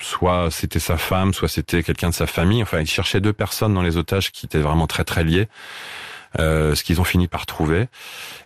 soit 0.00 0.50
c'était 0.50 0.78
sa 0.78 0.96
femme, 0.96 1.34
soit 1.34 1.48
c'était 1.48 1.82
quelqu'un 1.82 2.10
de 2.10 2.14
sa 2.14 2.26
famille. 2.26 2.62
Enfin, 2.62 2.80
ils 2.80 2.88
cherchaient 2.88 3.20
deux 3.20 3.32
personnes 3.32 3.74
dans 3.74 3.82
les 3.82 3.96
otages 3.96 4.32
qui 4.32 4.46
étaient 4.46 4.58
vraiment 4.58 4.86
très 4.86 5.04
très 5.04 5.24
liées. 5.24 5.48
Euh, 6.38 6.76
ce 6.76 6.84
qu'ils 6.84 7.00
ont 7.00 7.04
fini 7.04 7.26
par 7.26 7.44
trouver, 7.44 7.88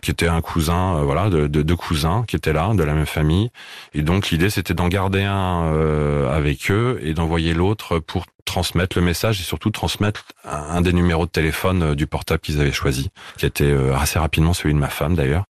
qui 0.01 0.09
était 0.09 0.27
un 0.27 0.41
cousin, 0.41 0.97
euh, 0.97 1.01
voilà, 1.03 1.29
de, 1.29 1.45
deux 1.47 1.75
cousins 1.75 2.25
qui 2.27 2.35
étaient 2.35 2.51
là, 2.51 2.73
de 2.73 2.83
la 2.83 2.95
même 2.95 3.05
famille. 3.05 3.51
Et 3.93 4.01
donc 4.01 4.31
l'idée, 4.31 4.49
c'était 4.49 4.73
d'en 4.73 4.87
garder 4.87 5.23
un 5.23 5.65
euh, 5.65 6.35
avec 6.35 6.71
eux 6.71 6.99
et 7.03 7.13
d'envoyer 7.13 7.53
l'autre 7.53 7.99
pour 7.99 8.25
transmettre 8.43 8.97
le 8.97 9.03
message 9.03 9.39
et 9.39 9.43
surtout 9.43 9.69
transmettre 9.69 10.25
un, 10.43 10.81
des 10.81 10.93
numéros 10.93 11.27
de 11.27 11.31
téléphone 11.31 11.93
du 11.93 12.07
portable 12.07 12.39
qu'ils 12.39 12.59
avaient 12.59 12.71
choisi, 12.71 13.09
qui 13.37 13.45
était 13.45 13.75
assez 13.95 14.17
rapidement 14.17 14.53
celui 14.53 14.73
de 14.73 14.79
ma 14.79 14.89
femme 14.89 15.15
d'ailleurs. 15.15 15.43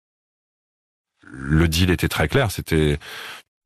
Le 1.23 1.69
deal 1.69 1.91
était 1.91 2.09
très 2.09 2.27
clair, 2.29 2.51
c'était 2.51 2.99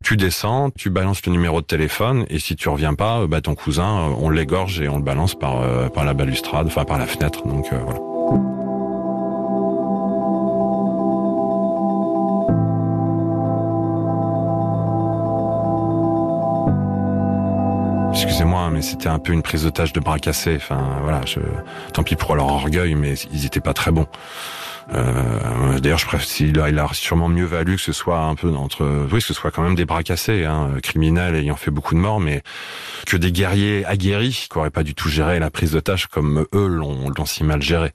tu 0.05 0.17
descends, 0.17 0.71
tu 0.71 0.91
balances 0.91 1.25
le 1.27 1.33
numéro 1.33 1.61
de 1.61 1.67
téléphone 1.67 2.25
et 2.31 2.39
si 2.39 2.57
tu 2.57 2.69
reviens 2.69 2.95
pas, 2.95 3.27
bah 3.27 3.41
ton 3.41 3.55
cousin, 3.55 4.09
euh, 4.09 4.15
on 4.19 4.31
l'égorge 4.31 4.81
et 4.81 4.89
on 4.89 4.97
le 4.97 5.03
balance 5.03 5.35
par 5.35 5.61
euh, 5.61 5.89
par 5.89 6.05
la 6.05 6.15
balustrade, 6.15 6.67
enfin 6.67 6.85
par 6.85 6.99
la 6.99 7.07
fenêtre. 7.07 7.47
Donc 7.47 7.67
euh, 7.73 7.79
voilà. 7.85 8.01
Excusez-moi, 18.13 18.71
mais 18.71 18.83
c'était 18.83 19.09
un 19.09 19.19
peu 19.19 19.33
une 19.33 19.43
prise 19.43 19.65
d'otage 19.65 19.93
de 19.93 20.01
bras 20.01 20.19
cassés. 20.19 20.57
Enfin, 20.57 20.81
voilà, 21.03 21.21
je... 21.27 21.41
tant 21.93 22.03
pis 22.03 22.17
pour 22.17 22.35
leur 22.35 22.47
orgueil, 22.47 22.95
mais 22.95 23.15
ils 23.33 23.47
étaient 23.47 23.61
pas 23.61 23.75
très 23.75 23.91
bons. 23.91 24.07
Euh, 24.95 25.79
D'ailleurs, 25.81 25.99
je 25.99 26.07
préfère, 26.07 26.29
il 26.41 26.57
il 26.73 26.79
a 26.79 26.89
sûrement 26.93 27.29
mieux 27.29 27.45
valu 27.45 27.77
que 27.77 27.83
ce 27.83 27.93
soit 27.93 28.21
un 28.21 28.35
peu 28.35 28.51
entre, 28.51 29.07
oui, 29.13 29.21
que 29.21 29.25
ce 29.25 29.35
soit 29.35 29.51
quand 29.51 29.63
même 29.63 29.75
des 29.75 29.85
bras 29.85 30.03
cassés, 30.03 30.45
hein, 30.45 30.71
criminels 30.83 31.37
ayant 31.37 31.57
fait 31.57 31.71
beaucoup 31.71 31.95
de 31.95 32.01
morts, 32.01 32.21
mais 32.21 32.43
que 33.07 33.17
des 33.17 33.31
guerriers 33.31 33.85
aguerris 33.85 34.49
qui 34.51 34.59
n'auraient 34.59 34.71
pas 34.71 34.83
du 34.83 34.95
tout 34.95 35.09
géré 35.09 35.39
la 35.39 35.51
prise 35.51 35.73
de 35.73 35.81
tâche 35.81 36.07
comme 36.07 36.47
eux 36.53 36.67
l'ont 36.67 37.13
si 37.27 37.45
mal 37.45 37.63
géré 37.63 37.93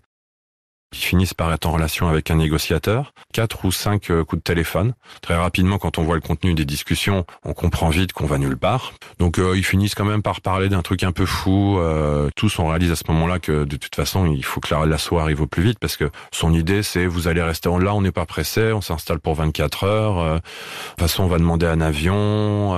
qui 0.93 1.07
finissent 1.07 1.33
par 1.33 1.51
être 1.51 1.65
en 1.65 1.71
relation 1.71 2.07
avec 2.07 2.31
un 2.31 2.35
négociateur, 2.35 3.13
quatre 3.33 3.65
ou 3.65 3.71
cinq 3.71 4.09
euh, 4.09 4.23
coups 4.23 4.39
de 4.39 4.43
téléphone. 4.43 4.93
Très 5.21 5.35
rapidement, 5.35 5.77
quand 5.77 5.97
on 5.97 6.03
voit 6.03 6.15
le 6.15 6.21
contenu 6.21 6.53
des 6.53 6.65
discussions, 6.65 7.25
on 7.43 7.53
comprend 7.53 7.89
vite 7.89 8.13
qu'on 8.13 8.27
va 8.27 8.37
nulle 8.37 8.57
part. 8.57 8.93
Donc 9.19 9.39
euh, 9.39 9.57
ils 9.57 9.65
finissent 9.65 9.95
quand 9.95 10.05
même 10.05 10.21
par 10.21 10.41
parler 10.41 10.69
d'un 10.69 10.81
truc 10.81 11.03
un 11.03 11.11
peu 11.11 11.25
fou. 11.25 11.79
Euh, 11.79 12.29
tous 12.35 12.59
on 12.59 12.67
réalise 12.67 12.91
à 12.91 12.95
ce 12.95 13.03
moment-là 13.09 13.39
que 13.39 13.65
de 13.65 13.75
toute 13.75 13.95
façon, 13.95 14.25
il 14.27 14.45
faut 14.45 14.61
que 14.61 14.73
l'assaut 14.85 15.17
arrive 15.17 15.41
au 15.41 15.47
plus 15.47 15.63
vite 15.63 15.79
parce 15.79 15.97
que 15.97 16.09
son 16.31 16.53
idée 16.53 16.83
c'est 16.83 17.05
vous 17.05 17.27
allez 17.27 17.41
rester 17.41 17.69
là, 17.79 17.95
on 17.95 18.01
n'est 18.01 18.11
pas 18.11 18.25
pressé, 18.25 18.71
on 18.73 18.81
s'installe 18.81 19.19
pour 19.19 19.35
24 19.35 19.83
heures. 19.85 20.35
de 20.35 20.39
toute 20.39 20.99
façon, 20.99 21.23
on 21.23 21.27
va 21.27 21.39
demander 21.39 21.65
un 21.65 21.81
avion. 21.81 22.71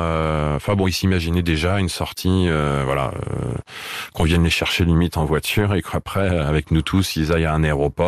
enfin 0.56 0.76
bon, 0.76 0.88
ils 0.88 0.94
s'imaginaient 0.94 1.42
déjà 1.42 1.80
une 1.80 1.90
sortie, 1.90 2.48
voilà, 2.86 3.12
qu'on 4.14 4.24
vienne 4.24 4.44
les 4.44 4.50
chercher 4.50 4.86
limite 4.86 5.18
en 5.18 5.26
voiture 5.26 5.74
et 5.74 5.82
qu'après, 5.82 6.30
avec 6.38 6.72
nous 6.72 6.84
tous, 6.84 7.16
ils 7.16 7.34
aillent 7.34 7.46
à 7.46 7.54
un 7.54 7.64
aéroport 7.64 8.05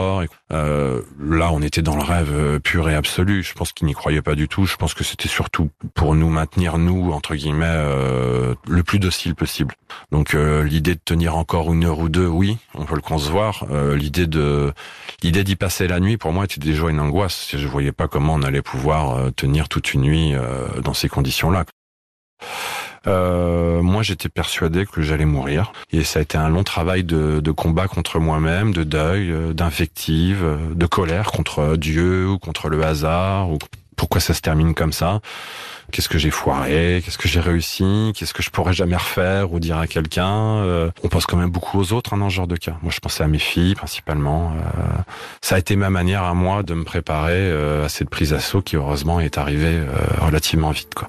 euh, 0.51 1.01
là, 1.19 1.51
on 1.51 1.61
était 1.61 1.81
dans 1.81 1.95
le 1.95 2.03
rêve 2.03 2.31
euh, 2.31 2.59
pur 2.59 2.89
et 2.89 2.95
absolu. 2.95 3.43
Je 3.43 3.53
pense 3.53 3.73
qu'ils 3.73 3.87
n'y 3.87 3.93
croyaient 3.93 4.21
pas 4.21 4.35
du 4.35 4.47
tout. 4.47 4.65
Je 4.65 4.75
pense 4.75 4.93
que 4.93 5.03
c'était 5.03 5.27
surtout 5.27 5.69
pour 5.93 6.15
nous 6.15 6.29
maintenir, 6.29 6.77
nous, 6.77 7.11
entre 7.11 7.35
guillemets, 7.35 7.65
euh, 7.67 8.55
le 8.67 8.83
plus 8.83 8.99
docile 8.99 9.35
possible. 9.35 9.75
Donc 10.11 10.33
l'idée 10.33 10.95
de 10.95 10.99
tenir 11.03 11.37
encore 11.37 11.73
une 11.73 11.85
heure 11.85 11.99
ou 11.99 12.09
deux, 12.09 12.27
oui, 12.27 12.57
on 12.73 12.85
peut 12.85 12.95
le 12.95 13.01
concevoir. 13.01 13.65
l'idée 13.95 14.27
de 14.27 14.73
l'idée 15.23 15.43
d'y 15.43 15.55
passer 15.55 15.87
la 15.87 15.99
nuit, 15.99 16.17
pour 16.17 16.33
moi, 16.33 16.45
était 16.45 16.59
déjà 16.59 16.89
une 16.89 16.99
angoisse. 16.99 17.49
Je 17.53 17.67
voyais 17.67 17.91
pas 17.91 18.07
comment 18.07 18.33
on 18.33 18.43
allait 18.43 18.61
pouvoir 18.61 19.31
tenir 19.33 19.69
toute 19.69 19.93
une 19.93 20.01
nuit 20.01 20.33
dans 20.83 20.93
ces 20.93 21.09
conditions-là. 21.09 21.65
Euh, 23.07 23.81
moi, 23.81 24.03
j'étais 24.03 24.29
persuadé 24.29 24.85
que 24.85 25.01
j'allais 25.01 25.25
mourir. 25.25 25.71
Et 25.91 26.03
ça 26.03 26.19
a 26.19 26.21
été 26.21 26.37
un 26.37 26.49
long 26.49 26.63
travail 26.63 27.03
de, 27.03 27.39
de 27.39 27.51
combat 27.51 27.87
contre 27.87 28.19
moi-même, 28.19 28.73
de 28.73 28.83
deuil, 28.83 29.31
euh, 29.31 29.53
d'invective, 29.53 30.43
euh, 30.43 30.57
de 30.73 30.85
colère 30.85 31.31
contre 31.31 31.77
Dieu 31.77 32.27
ou 32.27 32.37
contre 32.37 32.69
le 32.69 32.83
hasard. 32.83 33.49
Ou 33.49 33.57
pourquoi 33.95 34.21
ça 34.21 34.33
se 34.33 34.41
termine 34.41 34.73
comme 34.73 34.93
ça 34.93 35.21
Qu'est-ce 35.91 36.09
que 36.09 36.17
j'ai 36.17 36.31
foiré? 36.31 37.01
Qu'est-ce 37.03 37.17
que 37.17 37.29
j'ai 37.29 37.39
réussi? 37.39 38.11
Qu'est-ce 38.13 38.33
que 38.33 38.43
je 38.43 38.49
pourrais 38.49 38.73
jamais 38.73 38.97
refaire? 38.97 39.53
Ou 39.53 39.59
dire 39.59 39.77
à 39.77 39.87
quelqu'un 39.87 40.61
On 41.01 41.07
pense 41.09 41.25
quand 41.25 41.37
même 41.37 41.49
beaucoup 41.49 41.79
aux 41.79 41.93
autres 41.93 42.13
hein, 42.13 42.17
dans 42.17 42.29
ce 42.29 42.35
genre 42.35 42.45
de 42.45 42.57
cas. 42.57 42.75
Moi, 42.83 42.91
je 42.93 42.99
pensais 42.99 43.23
à 43.23 43.27
mes 43.27 43.39
filles 43.39 43.73
principalement. 43.73 44.51
ça 45.41 45.55
a 45.55 45.59
été 45.59 45.77
ma 45.77 45.89
manière 45.89 46.23
à 46.23 46.33
moi 46.33 46.61
de 46.61 46.73
me 46.73 46.83
préparer 46.83 47.53
à 47.85 47.87
cette 47.87 48.09
prise 48.09 48.31
d'assaut 48.31 48.61
qui 48.61 48.75
heureusement 48.75 49.21
est 49.21 49.37
arrivée 49.37 49.79
relativement 50.19 50.71
vite. 50.71 50.93
Quoi. 50.93 51.07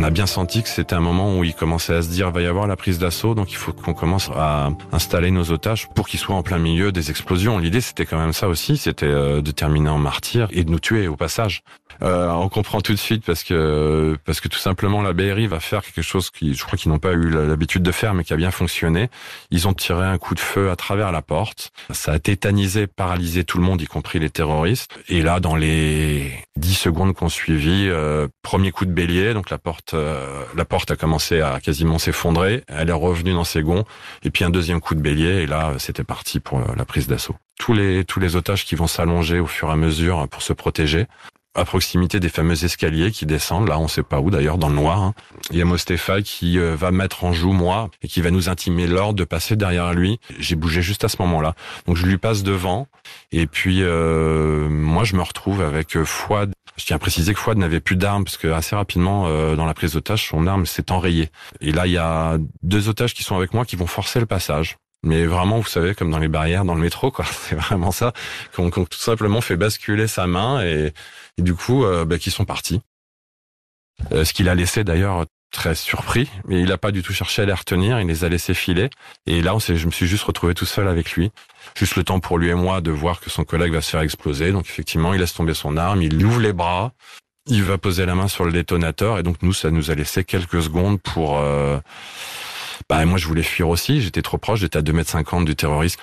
On 0.00 0.02
a 0.02 0.08
bien 0.08 0.26
senti 0.26 0.62
que 0.62 0.68
c'était 0.70 0.94
un 0.94 1.00
moment 1.00 1.38
où 1.38 1.44
il 1.44 1.52
commençait 1.52 1.92
à 1.92 2.00
se 2.00 2.08
dire 2.08 2.30
va 2.30 2.40
y 2.40 2.46
avoir 2.46 2.66
la 2.66 2.76
prise 2.76 2.98
d'assaut, 2.98 3.34
donc 3.34 3.52
il 3.52 3.56
faut 3.56 3.74
qu'on 3.74 3.92
commence 3.92 4.30
à 4.34 4.70
installer 4.92 5.30
nos 5.30 5.50
otages 5.50 5.90
pour 5.94 6.08
qu'ils 6.08 6.18
soient 6.18 6.36
en 6.36 6.42
plein 6.42 6.58
milieu 6.58 6.90
des 6.90 7.10
explosions. 7.10 7.58
L'idée 7.58 7.82
c'était 7.82 8.06
quand 8.06 8.18
même 8.18 8.32
ça 8.32 8.48
aussi, 8.48 8.78
c'était 8.78 9.04
euh, 9.04 9.42
de 9.42 9.50
terminer 9.50 9.90
en 9.90 9.98
martyr 9.98 10.48
et 10.52 10.64
de 10.64 10.70
nous 10.70 10.80
tuer 10.80 11.06
au 11.06 11.16
passage. 11.16 11.62
Euh, 12.02 12.28
on 12.30 12.48
comprend 12.48 12.80
tout 12.80 12.92
de 12.92 12.98
suite 12.98 13.24
parce 13.24 13.44
que 13.44 14.16
parce 14.24 14.40
que 14.40 14.48
tout 14.48 14.58
simplement 14.58 15.02
la 15.02 15.12
BRI 15.12 15.46
va 15.46 15.60
faire 15.60 15.82
quelque 15.82 16.02
chose 16.02 16.30
qui, 16.30 16.54
je 16.54 16.64
crois 16.64 16.78
qu'ils 16.78 16.90
n'ont 16.90 16.98
pas 16.98 17.12
eu 17.12 17.30
l'habitude 17.30 17.82
de 17.82 17.92
faire, 17.92 18.14
mais 18.14 18.24
qui 18.24 18.32
a 18.32 18.36
bien 18.36 18.50
fonctionné. 18.50 19.10
Ils 19.50 19.68
ont 19.68 19.74
tiré 19.74 20.06
un 20.06 20.18
coup 20.18 20.34
de 20.34 20.40
feu 20.40 20.70
à 20.70 20.76
travers 20.76 21.12
la 21.12 21.22
porte. 21.22 21.72
Ça 21.90 22.12
a 22.12 22.18
tétanisé, 22.18 22.86
paralysé 22.86 23.44
tout 23.44 23.58
le 23.58 23.64
monde, 23.64 23.82
y 23.82 23.86
compris 23.86 24.18
les 24.18 24.30
terroristes. 24.30 24.90
Et 25.08 25.22
là, 25.22 25.40
dans 25.40 25.56
les 25.56 26.32
dix 26.56 26.74
secondes 26.74 27.14
qu'on 27.14 27.28
suivit, 27.28 27.88
euh, 27.88 28.28
premier 28.42 28.70
coup 28.70 28.86
de 28.86 28.92
bélier, 28.92 29.34
donc 29.34 29.50
la 29.50 29.58
porte 29.58 29.94
euh, 29.94 30.44
la 30.56 30.64
porte 30.64 30.90
a 30.90 30.96
commencé 30.96 31.40
à 31.40 31.60
quasiment 31.60 31.98
s'effondrer. 31.98 32.64
Elle 32.68 32.88
est 32.88 32.92
revenue 32.92 33.32
dans 33.32 33.44
ses 33.44 33.62
gonds. 33.62 33.84
Et 34.22 34.30
puis 34.30 34.44
un 34.44 34.50
deuxième 34.50 34.80
coup 34.80 34.94
de 34.94 35.00
bélier, 35.00 35.42
et 35.42 35.46
là, 35.46 35.74
c'était 35.78 36.04
parti 36.04 36.40
pour 36.40 36.60
la 36.76 36.84
prise 36.84 37.06
d'assaut 37.06 37.36
tous 37.58 37.74
les 37.74 38.06
tous 38.06 38.20
les 38.20 38.36
otages 38.36 38.64
qui 38.64 38.74
vont 38.74 38.86
s'allonger 38.86 39.38
au 39.38 39.46
fur 39.46 39.68
et 39.68 39.72
à 39.72 39.76
mesure 39.76 40.26
pour 40.28 40.40
se 40.40 40.54
protéger 40.54 41.06
à 41.54 41.64
proximité 41.64 42.20
des 42.20 42.28
fameux 42.28 42.64
escaliers 42.64 43.10
qui 43.10 43.26
descendent, 43.26 43.68
là 43.68 43.78
on 43.78 43.88
sait 43.88 44.04
pas 44.04 44.20
où 44.20 44.30
d'ailleurs, 44.30 44.58
dans 44.58 44.68
le 44.68 44.74
noir. 44.74 45.00
Hein. 45.02 45.14
Il 45.50 45.58
y 45.58 45.62
a 45.62 45.64
Mostefa 45.64 46.22
qui 46.22 46.58
euh, 46.58 46.76
va 46.76 46.92
mettre 46.92 47.24
en 47.24 47.32
joue 47.32 47.52
moi 47.52 47.90
et 48.02 48.08
qui 48.08 48.20
va 48.20 48.30
nous 48.30 48.48
intimer 48.48 48.86
l'ordre 48.86 49.14
de 49.14 49.24
passer 49.24 49.56
derrière 49.56 49.92
lui. 49.92 50.20
J'ai 50.38 50.54
bougé 50.54 50.80
juste 50.80 51.04
à 51.04 51.08
ce 51.08 51.16
moment-là. 51.20 51.54
Donc 51.86 51.96
je 51.96 52.06
lui 52.06 52.18
passe 52.18 52.42
devant 52.42 52.86
et 53.32 53.46
puis 53.46 53.82
euh, 53.82 54.68
moi 54.68 55.02
je 55.04 55.16
me 55.16 55.22
retrouve 55.22 55.60
avec 55.60 55.96
euh, 55.96 56.04
Fouad. 56.04 56.52
Je 56.76 56.86
tiens 56.86 56.96
à 56.96 57.00
préciser 57.00 57.34
que 57.34 57.40
Fouad 57.40 57.58
n'avait 57.58 57.80
plus 57.80 57.96
d'armes 57.96 58.24
parce 58.24 58.36
que 58.36 58.48
assez 58.48 58.76
rapidement 58.76 59.24
dans 59.54 59.66
la 59.66 59.74
prise 59.74 59.92
d'otage 59.94 60.28
son 60.28 60.46
arme 60.46 60.64
s'est 60.64 60.90
enrayée. 60.92 61.30
Et 61.60 61.72
là 61.72 61.86
il 61.86 61.92
y 61.92 61.98
a 61.98 62.38
deux 62.62 62.88
otages 62.88 63.12
qui 63.12 63.22
sont 63.22 63.36
avec 63.36 63.52
moi 63.52 63.66
qui 63.66 63.76
vont 63.76 63.86
forcer 63.86 64.18
le 64.20 64.26
passage. 64.26 64.78
Mais 65.02 65.24
vraiment, 65.24 65.58
vous 65.58 65.68
savez, 65.68 65.94
comme 65.94 66.10
dans 66.10 66.18
les 66.18 66.28
barrières 66.28 66.66
dans 66.66 66.74
le 66.74 66.80
métro, 66.80 67.10
quoi. 67.10 67.24
C'est 67.30 67.54
vraiment 67.54 67.90
ça. 67.90 68.12
Qu'on 68.54 68.70
tout 68.70 68.98
simplement 68.98 69.40
fait 69.40 69.56
basculer 69.56 70.06
sa 70.06 70.26
main 70.26 70.62
et, 70.62 70.92
du 71.42 71.54
coup, 71.54 71.84
euh, 71.84 72.04
bah, 72.04 72.18
qui 72.18 72.30
sont 72.30 72.44
partis. 72.44 72.80
Euh, 74.12 74.24
ce 74.24 74.32
qu'il 74.32 74.48
a 74.48 74.54
laissé 74.54 74.84
d'ailleurs 74.84 75.26
très 75.50 75.74
surpris, 75.74 76.28
mais 76.46 76.60
il 76.60 76.68
n'a 76.68 76.78
pas 76.78 76.92
du 76.92 77.02
tout 77.02 77.12
cherché 77.12 77.42
à 77.42 77.44
les 77.44 77.52
retenir, 77.52 78.00
il 78.00 78.06
les 78.06 78.24
a 78.24 78.28
laissés 78.28 78.54
filer. 78.54 78.88
Et 79.26 79.42
là, 79.42 79.54
on 79.54 79.58
je 79.58 79.86
me 79.86 79.90
suis 79.90 80.06
juste 80.06 80.22
retrouvé 80.24 80.54
tout 80.54 80.64
seul 80.64 80.88
avec 80.88 81.12
lui. 81.12 81.32
Juste 81.76 81.96
le 81.96 82.04
temps 82.04 82.20
pour 82.20 82.38
lui 82.38 82.48
et 82.48 82.54
moi 82.54 82.80
de 82.80 82.90
voir 82.90 83.20
que 83.20 83.30
son 83.30 83.44
collègue 83.44 83.72
va 83.72 83.80
se 83.80 83.90
faire 83.90 84.00
exploser. 84.00 84.52
Donc 84.52 84.66
effectivement, 84.66 85.12
il 85.12 85.20
laisse 85.20 85.34
tomber 85.34 85.54
son 85.54 85.76
arme, 85.76 86.02
il 86.02 86.24
ouvre 86.24 86.40
les 86.40 86.52
bras, 86.52 86.92
il 87.46 87.64
va 87.64 87.78
poser 87.78 88.06
la 88.06 88.14
main 88.14 88.28
sur 88.28 88.44
le 88.44 88.52
détonateur. 88.52 89.18
Et 89.18 89.22
donc 89.22 89.42
nous, 89.42 89.52
ça 89.52 89.70
nous 89.70 89.90
a 89.90 89.94
laissé 89.94 90.24
quelques 90.24 90.62
secondes 90.62 91.00
pour... 91.00 91.38
Euh, 91.38 91.78
bah, 92.88 93.04
moi, 93.04 93.18
je 93.18 93.26
voulais 93.26 93.42
fuir 93.42 93.68
aussi. 93.68 94.00
J'étais 94.00 94.22
trop 94.22 94.38
proche. 94.38 94.60
J'étais 94.60 94.78
à 94.78 94.82
2 94.82 94.92
mètres 94.92 95.10
50 95.10 95.44
du 95.44 95.56
terroriste. 95.56 95.98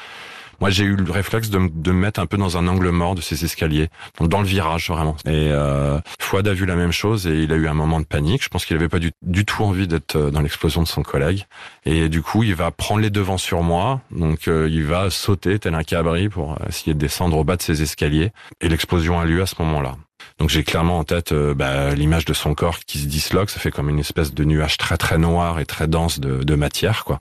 Moi, 0.60 0.70
j'ai 0.70 0.84
eu 0.84 0.96
le 0.96 1.12
réflexe 1.12 1.50
de, 1.50 1.70
de, 1.72 1.92
me 1.92 1.98
mettre 1.98 2.20
un 2.20 2.26
peu 2.26 2.38
dans 2.38 2.58
un 2.58 2.68
angle 2.68 2.90
mort 2.90 3.16
de 3.16 3.22
ces 3.22 3.46
escaliers, 3.46 3.90
donc 4.20 4.30
dans 4.30 4.42
le 4.42 4.48
virage 4.48 4.90
vraiment. 4.90 5.16
Et 5.26 5.50
euh, 5.52 6.00
Fouad 6.20 6.48
a 6.48 6.54
vu 6.54 6.66
la 6.66 6.76
même 6.76 6.92
chose 6.92 7.28
et 7.28 7.44
il 7.44 7.52
a 7.52 7.56
eu 7.56 7.68
un 7.68 7.74
moment 7.74 8.00
de 8.00 8.06
panique. 8.06 8.44
Je 8.44 8.50
pense 8.50 8.66
qu'il 8.66 8.76
avait 8.76 8.90
pas 8.90 9.00
du, 9.00 9.46
tout 9.46 9.64
envie 9.64 9.88
d'être 9.88 10.16
euh, 10.16 10.32
dans 10.32 10.42
l'explosion 10.42 10.82
de 10.82 10.88
son 10.88 11.04
collègue. 11.04 11.46
Et 11.86 12.10
du 12.10 12.22
coup, 12.22 12.44
il 12.44 12.56
va 12.56 12.72
prendre 12.72 13.02
les 13.02 13.10
devants 13.10 13.38
sur 13.38 13.62
moi, 13.62 14.02
donc 14.12 14.48
euh, 14.48 14.68
il 14.70 14.84
va 14.84 15.10
sauter 15.10 15.60
tel 15.60 15.76
un 15.76 15.84
cabri 15.84 16.30
pour 16.30 16.58
essayer 16.68 16.94
de 16.94 17.00
descendre 17.00 17.38
au 17.38 17.44
bas 17.44 17.56
de 17.56 17.62
ces 17.62 17.82
escaliers. 17.82 18.32
Et 18.62 18.70
l'explosion 18.70 19.20
a 19.20 19.26
lieu 19.26 19.42
à 19.42 19.46
ce 19.46 19.56
moment-là. 19.60 19.96
Donc 20.40 20.50
j'ai 20.50 20.64
clairement 20.64 21.00
en 21.00 21.04
tête 21.04 21.32
euh, 21.32 21.56
bah, 21.56 21.96
l'image 21.96 22.26
de 22.26 22.34
son 22.34 22.54
corps 22.54 22.80
qui 22.86 23.00
se 23.00 23.08
disloque, 23.08 23.50
ça 23.50 23.60
fait 23.60 23.72
comme 23.72 23.90
une 23.90 23.98
espèce 23.98 24.36
de 24.36 24.44
nuage 24.44 24.78
très 24.78 24.96
très 24.96 25.18
noir 25.18 25.60
et 25.60 25.66
très 25.66 25.88
dense 25.88 26.20
de, 26.20 26.44
de 26.44 26.56
matière, 26.56 27.06
quoi, 27.06 27.20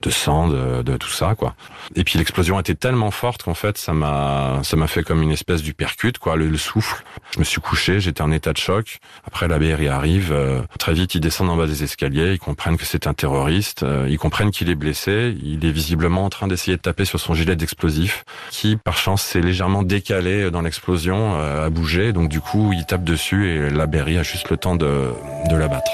de 0.00 0.10
sang, 0.10 0.46
de, 0.46 0.82
de, 0.82 0.96
tout 0.96 1.10
ça, 1.10 1.34
quoi. 1.34 1.56
Et 1.96 2.04
puis 2.04 2.18
l'explosion 2.18 2.60
était 2.60 2.76
tellement 2.76 3.10
forte 3.10 3.42
qu'en 3.42 3.54
fait 3.54 3.78
ça 3.78 3.92
m'a 3.92 4.60
ça 4.62 4.76
m'a 4.76 4.86
fait 4.86 5.02
comme 5.02 5.22
une 5.22 5.32
espèce 5.32 5.62
d'uppercut, 5.62 6.12
quoi, 6.20 6.36
le, 6.36 6.48
le, 6.48 6.56
souffle. 6.56 7.02
Je 7.34 7.40
me 7.40 7.44
suis 7.44 7.60
couché, 7.60 7.98
j'étais 7.98 8.22
en 8.22 8.30
état 8.30 8.52
de 8.52 8.58
choc. 8.58 8.98
Après 9.26 9.48
la 9.48 9.58
BRI 9.58 9.88
arrive, 9.88 10.30
euh, 10.30 10.62
très 10.78 10.94
vite 10.94 11.16
ils 11.16 11.20
descendent 11.20 11.50
en 11.50 11.56
bas 11.56 11.66
des 11.66 11.82
escaliers, 11.82 12.34
ils 12.34 12.38
comprennent 12.38 12.76
que 12.76 12.84
c'est 12.84 13.08
un 13.08 13.14
terroriste, 13.14 13.82
euh, 13.82 14.06
ils 14.08 14.18
comprennent 14.18 14.52
qu'il 14.52 14.70
est 14.70 14.76
blessé, 14.76 15.36
il 15.42 15.64
est 15.64 15.72
visiblement 15.72 16.24
en 16.24 16.30
train 16.30 16.46
d'essayer 16.46 16.76
de 16.76 16.82
taper 16.82 17.06
sur 17.06 17.18
son 17.18 17.34
gilet 17.34 17.56
d'explosif, 17.56 18.24
qui 18.52 18.76
par 18.76 18.98
chance 18.98 19.22
s'est 19.22 19.40
légèrement 19.40 19.82
décalé 19.82 20.52
dans 20.52 20.60
l'explosion, 20.60 21.34
a 21.34 21.68
bougé, 21.70 22.12
donc 22.12 22.28
du 22.28 22.40
coup 22.40 22.51
il 22.54 22.84
tape 22.84 23.04
dessus 23.04 23.48
et 23.50 23.70
la 23.70 23.86
Berry 23.86 24.18
a 24.18 24.22
juste 24.22 24.50
le 24.50 24.56
temps 24.56 24.76
de, 24.76 25.14
de 25.50 25.56
l'abattre. 25.56 25.90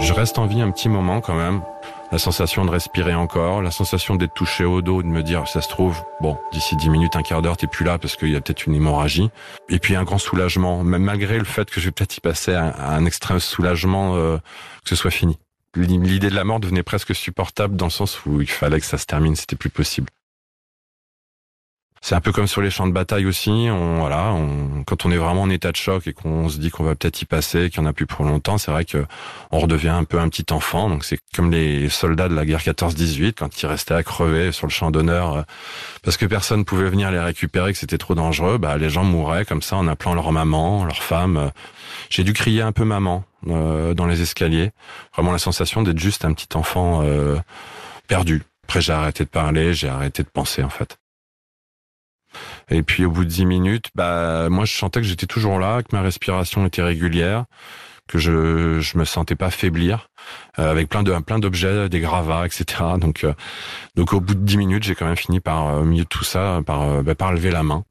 Je 0.00 0.12
reste 0.12 0.38
en 0.38 0.46
vie 0.46 0.60
un 0.60 0.70
petit 0.70 0.88
moment 0.88 1.20
quand 1.20 1.34
même. 1.34 1.62
La 2.12 2.18
sensation 2.18 2.64
de 2.64 2.70
respirer 2.70 3.14
encore, 3.14 3.62
la 3.62 3.70
sensation 3.70 4.16
d'être 4.16 4.34
touché 4.34 4.64
au 4.64 4.82
dos, 4.82 5.02
de 5.02 5.08
me 5.08 5.22
dire, 5.22 5.48
ça 5.48 5.60
se 5.60 5.68
trouve, 5.68 5.96
bon, 6.20 6.36
d'ici 6.52 6.76
10 6.76 6.90
minutes, 6.90 7.16
un 7.16 7.22
quart 7.22 7.42
d'heure, 7.42 7.56
t'es 7.56 7.66
plus 7.66 7.84
là 7.84 7.98
parce 7.98 8.16
qu'il 8.16 8.30
y 8.30 8.36
a 8.36 8.40
peut-être 8.40 8.66
une 8.66 8.74
hémorragie. 8.74 9.30
Et 9.68 9.78
puis 9.78 9.96
un 9.96 10.04
grand 10.04 10.18
soulagement, 10.18 10.84
même 10.84 11.02
malgré 11.02 11.38
le 11.38 11.44
fait 11.44 11.70
que 11.70 11.80
je 11.80 11.86
vais 11.86 11.92
peut-être 11.92 12.16
y 12.16 12.20
passer 12.20 12.54
un, 12.54 12.74
un 12.78 13.04
extrême 13.06 13.40
soulagement 13.40 14.14
euh, 14.16 14.36
que 14.84 14.90
ce 14.90 14.96
soit 14.96 15.10
fini 15.10 15.38
l'idée 15.76 16.30
de 16.30 16.34
la 16.34 16.44
mort 16.44 16.60
devenait 16.60 16.82
presque 16.82 17.14
supportable 17.14 17.76
dans 17.76 17.86
le 17.86 17.90
sens 17.90 18.24
où 18.26 18.40
il 18.40 18.50
fallait 18.50 18.80
que 18.80 18.86
ça 18.86 18.98
se 18.98 19.06
termine, 19.06 19.36
c'était 19.36 19.56
plus 19.56 19.70
possible. 19.70 20.08
C'est 22.06 22.14
un 22.14 22.20
peu 22.20 22.32
comme 22.32 22.46
sur 22.46 22.60
les 22.60 22.68
champs 22.68 22.86
de 22.86 22.92
bataille 22.92 23.24
aussi. 23.24 23.68
On, 23.70 24.00
voilà, 24.00 24.34
on, 24.34 24.84
quand 24.84 25.06
on 25.06 25.10
est 25.10 25.16
vraiment 25.16 25.40
en 25.40 25.48
état 25.48 25.72
de 25.72 25.76
choc 25.76 26.06
et 26.06 26.12
qu'on 26.12 26.50
se 26.50 26.58
dit 26.58 26.68
qu'on 26.68 26.84
va 26.84 26.94
peut-être 26.94 27.22
y 27.22 27.24
passer, 27.24 27.70
qu'il 27.70 27.80
n'y 27.80 27.86
en 27.86 27.90
a 27.90 27.94
plus 27.94 28.04
pour 28.04 28.26
longtemps, 28.26 28.58
c'est 28.58 28.70
vrai 28.70 28.84
que 28.84 29.06
on 29.52 29.58
redevient 29.58 29.88
un 29.88 30.04
peu 30.04 30.18
un 30.18 30.28
petit 30.28 30.52
enfant. 30.52 30.90
Donc 30.90 31.02
c'est 31.02 31.18
comme 31.34 31.50
les 31.50 31.88
soldats 31.88 32.28
de 32.28 32.34
la 32.34 32.44
guerre 32.44 32.60
14-18 32.60 33.36
quand 33.38 33.62
ils 33.62 33.64
restaient 33.64 33.94
à 33.94 34.02
crever 34.02 34.52
sur 34.52 34.66
le 34.66 34.70
champ 34.70 34.90
d'honneur 34.90 35.32
euh, 35.32 35.42
parce 36.02 36.18
que 36.18 36.26
personne 36.26 36.66
pouvait 36.66 36.90
venir 36.90 37.10
les 37.10 37.20
récupérer, 37.20 37.72
que 37.72 37.78
c'était 37.78 37.96
trop 37.96 38.14
dangereux. 38.14 38.58
Bah 38.58 38.76
les 38.76 38.90
gens 38.90 39.04
mouraient 39.04 39.46
comme 39.46 39.62
ça 39.62 39.76
en 39.76 39.88
appelant 39.88 40.12
leur 40.12 40.30
maman, 40.30 40.84
leur 40.84 41.02
femme. 41.02 41.52
J'ai 42.10 42.22
dû 42.22 42.34
crier 42.34 42.60
un 42.60 42.72
peu 42.72 42.84
maman 42.84 43.24
euh, 43.48 43.94
dans 43.94 44.04
les 44.04 44.20
escaliers. 44.20 44.72
Vraiment 45.14 45.32
la 45.32 45.38
sensation 45.38 45.82
d'être 45.82 45.98
juste 45.98 46.26
un 46.26 46.34
petit 46.34 46.54
enfant 46.54 47.00
euh, 47.02 47.38
perdu. 48.08 48.42
Après 48.64 48.82
j'ai 48.82 48.92
arrêté 48.92 49.24
de 49.24 49.30
parler, 49.30 49.72
j'ai 49.72 49.88
arrêté 49.88 50.22
de 50.22 50.28
penser 50.28 50.62
en 50.62 50.68
fait. 50.68 50.98
Et 52.70 52.82
puis 52.82 53.04
au 53.04 53.10
bout 53.10 53.24
de 53.24 53.30
dix 53.30 53.46
minutes, 53.46 53.90
bah 53.94 54.48
moi 54.48 54.64
je 54.64 54.72
sentais 54.72 55.00
que 55.00 55.06
j'étais 55.06 55.26
toujours 55.26 55.58
là, 55.58 55.82
que 55.82 55.94
ma 55.94 56.02
respiration 56.02 56.66
était 56.66 56.82
régulière, 56.82 57.44
que 58.08 58.18
je 58.18 58.80
je 58.80 58.98
me 58.98 59.04
sentais 59.04 59.36
pas 59.36 59.50
faiblir, 59.50 60.08
euh, 60.58 60.70
avec 60.70 60.88
plein 60.88 61.02
de 61.02 61.12
plein 61.20 61.38
d'objets, 61.38 61.88
des 61.88 62.00
gravats, 62.00 62.46
etc. 62.46 62.64
Donc 62.98 63.24
euh, 63.24 63.34
donc 63.96 64.12
au 64.12 64.20
bout 64.20 64.34
de 64.34 64.44
dix 64.44 64.56
minutes, 64.56 64.84
j'ai 64.84 64.94
quand 64.94 65.06
même 65.06 65.16
fini 65.16 65.40
par 65.40 65.68
euh, 65.68 65.80
au 65.80 65.84
milieu 65.84 66.04
de 66.04 66.08
tout 66.08 66.24
ça 66.24 66.60
par 66.66 67.02
bah, 67.02 67.14
par 67.14 67.32
lever 67.32 67.50
la 67.50 67.62
main. 67.62 67.84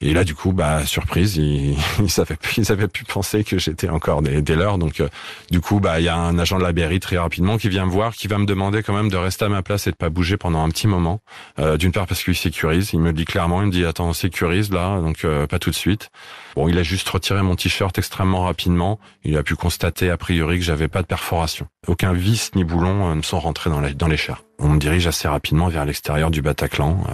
Et 0.00 0.12
là, 0.12 0.22
du 0.22 0.34
coup, 0.34 0.52
bah 0.52 0.86
surprise, 0.86 1.36
ils, 1.36 1.76
ils 2.56 2.70
avaient 2.72 2.86
pu 2.88 3.04
penser 3.04 3.42
que 3.42 3.58
j'étais 3.58 3.88
encore 3.88 4.22
des, 4.22 4.42
des 4.42 4.54
leurs. 4.54 4.78
Donc, 4.78 5.00
euh, 5.00 5.08
du 5.50 5.60
coup, 5.60 5.80
bah 5.80 5.98
il 5.98 6.04
y 6.04 6.08
a 6.08 6.16
un 6.16 6.38
agent 6.38 6.58
de 6.58 6.62
la 6.62 6.72
BRI 6.72 7.00
très 7.00 7.18
rapidement 7.18 7.58
qui 7.58 7.68
vient 7.68 7.84
me 7.84 7.90
voir, 7.90 8.14
qui 8.14 8.28
va 8.28 8.38
me 8.38 8.46
demander 8.46 8.82
quand 8.84 8.94
même 8.94 9.10
de 9.10 9.16
rester 9.16 9.44
à 9.44 9.48
ma 9.48 9.62
place 9.62 9.86
et 9.88 9.90
de 9.90 9.96
pas 9.96 10.08
bouger 10.08 10.36
pendant 10.36 10.62
un 10.64 10.68
petit 10.68 10.86
moment. 10.86 11.20
Euh, 11.58 11.76
D'une 11.76 11.92
part 11.92 12.06
parce 12.06 12.22
qu'il 12.22 12.36
sécurise, 12.36 12.90
il 12.92 13.00
me 13.00 13.12
dit 13.12 13.24
clairement, 13.24 13.60
il 13.62 13.66
me 13.66 13.72
dit 13.72 13.84
attends, 13.84 14.08
on 14.08 14.12
sécurise 14.12 14.70
là, 14.70 15.00
donc 15.00 15.24
euh, 15.24 15.46
pas 15.46 15.58
tout 15.58 15.70
de 15.70 15.74
suite. 15.74 16.10
Bon, 16.58 16.66
il 16.66 16.76
a 16.76 16.82
juste 16.82 17.08
retiré 17.08 17.40
mon 17.40 17.54
t-shirt 17.54 17.96
extrêmement 17.98 18.42
rapidement. 18.42 18.98
Il 19.22 19.36
a 19.36 19.44
pu 19.44 19.54
constater 19.54 20.10
a 20.10 20.16
priori 20.16 20.58
que 20.58 20.64
j'avais 20.64 20.88
pas 20.88 21.02
de 21.02 21.06
perforation. 21.06 21.68
Aucun 21.86 22.12
vis 22.12 22.50
ni 22.56 22.64
boulon 22.64 23.12
euh, 23.12 23.14
ne 23.14 23.22
sont 23.22 23.38
rentrés 23.38 23.70
dans, 23.70 23.80
dans 23.80 24.08
les 24.08 24.16
chairs. 24.16 24.42
On 24.58 24.70
me 24.70 24.80
dirige 24.80 25.06
assez 25.06 25.28
rapidement 25.28 25.68
vers 25.68 25.84
l'extérieur 25.84 26.32
du 26.32 26.42
Bataclan. 26.42 27.04
Euh, 27.08 27.12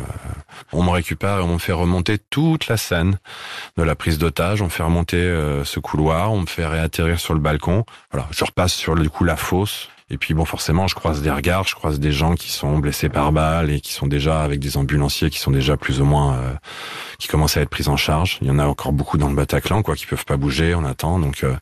on 0.72 0.82
me 0.82 0.88
récupère, 0.88 1.44
on 1.44 1.52
me 1.52 1.58
fait 1.58 1.74
remonter 1.74 2.16
toute 2.16 2.68
la 2.68 2.78
scène 2.78 3.18
de 3.76 3.82
la 3.82 3.94
prise 3.94 4.16
d'otage. 4.16 4.62
On 4.62 4.64
me 4.64 4.70
fait 4.70 4.82
remonter 4.82 5.18
euh, 5.18 5.62
ce 5.62 5.78
couloir, 5.78 6.32
on 6.32 6.40
me 6.40 6.46
fait 6.46 6.64
réatterrir 6.64 7.20
sur 7.20 7.34
le 7.34 7.40
balcon. 7.40 7.84
Voilà, 8.12 8.26
je 8.30 8.46
repasse 8.46 8.72
sur 8.72 8.94
le 8.94 9.06
coup 9.10 9.24
la 9.24 9.36
fosse. 9.36 9.90
Et 10.10 10.18
puis 10.18 10.34
bon, 10.34 10.44
forcément, 10.44 10.86
je 10.86 10.94
croise 10.94 11.22
des 11.22 11.30
regards, 11.30 11.66
je 11.66 11.74
croise 11.74 11.98
des 11.98 12.12
gens 12.12 12.34
qui 12.34 12.50
sont 12.50 12.78
blessés 12.78 13.08
par 13.08 13.32
balle 13.32 13.70
et 13.70 13.80
qui 13.80 13.92
sont 13.92 14.06
déjà 14.06 14.42
avec 14.42 14.60
des 14.60 14.76
ambulanciers 14.76 15.30
qui 15.30 15.38
sont 15.38 15.50
déjà 15.50 15.78
plus 15.78 16.02
ou 16.02 16.04
moins 16.04 16.34
euh, 16.34 16.52
qui 17.18 17.26
commencent 17.26 17.56
à 17.56 17.62
être 17.62 17.70
pris 17.70 17.88
en 17.88 17.96
charge. 17.96 18.38
Il 18.42 18.48
y 18.48 18.50
en 18.50 18.58
a 18.58 18.66
encore 18.66 18.92
beaucoup 18.92 19.16
dans 19.16 19.30
le 19.30 19.34
Bataclan, 19.34 19.82
quoi, 19.82 19.96
qui 19.96 20.04
peuvent 20.04 20.26
pas 20.26 20.36
bouger. 20.36 20.74
On 20.74 20.84
attend. 20.84 21.18
Donc, 21.18 21.42
euh, 21.42 21.56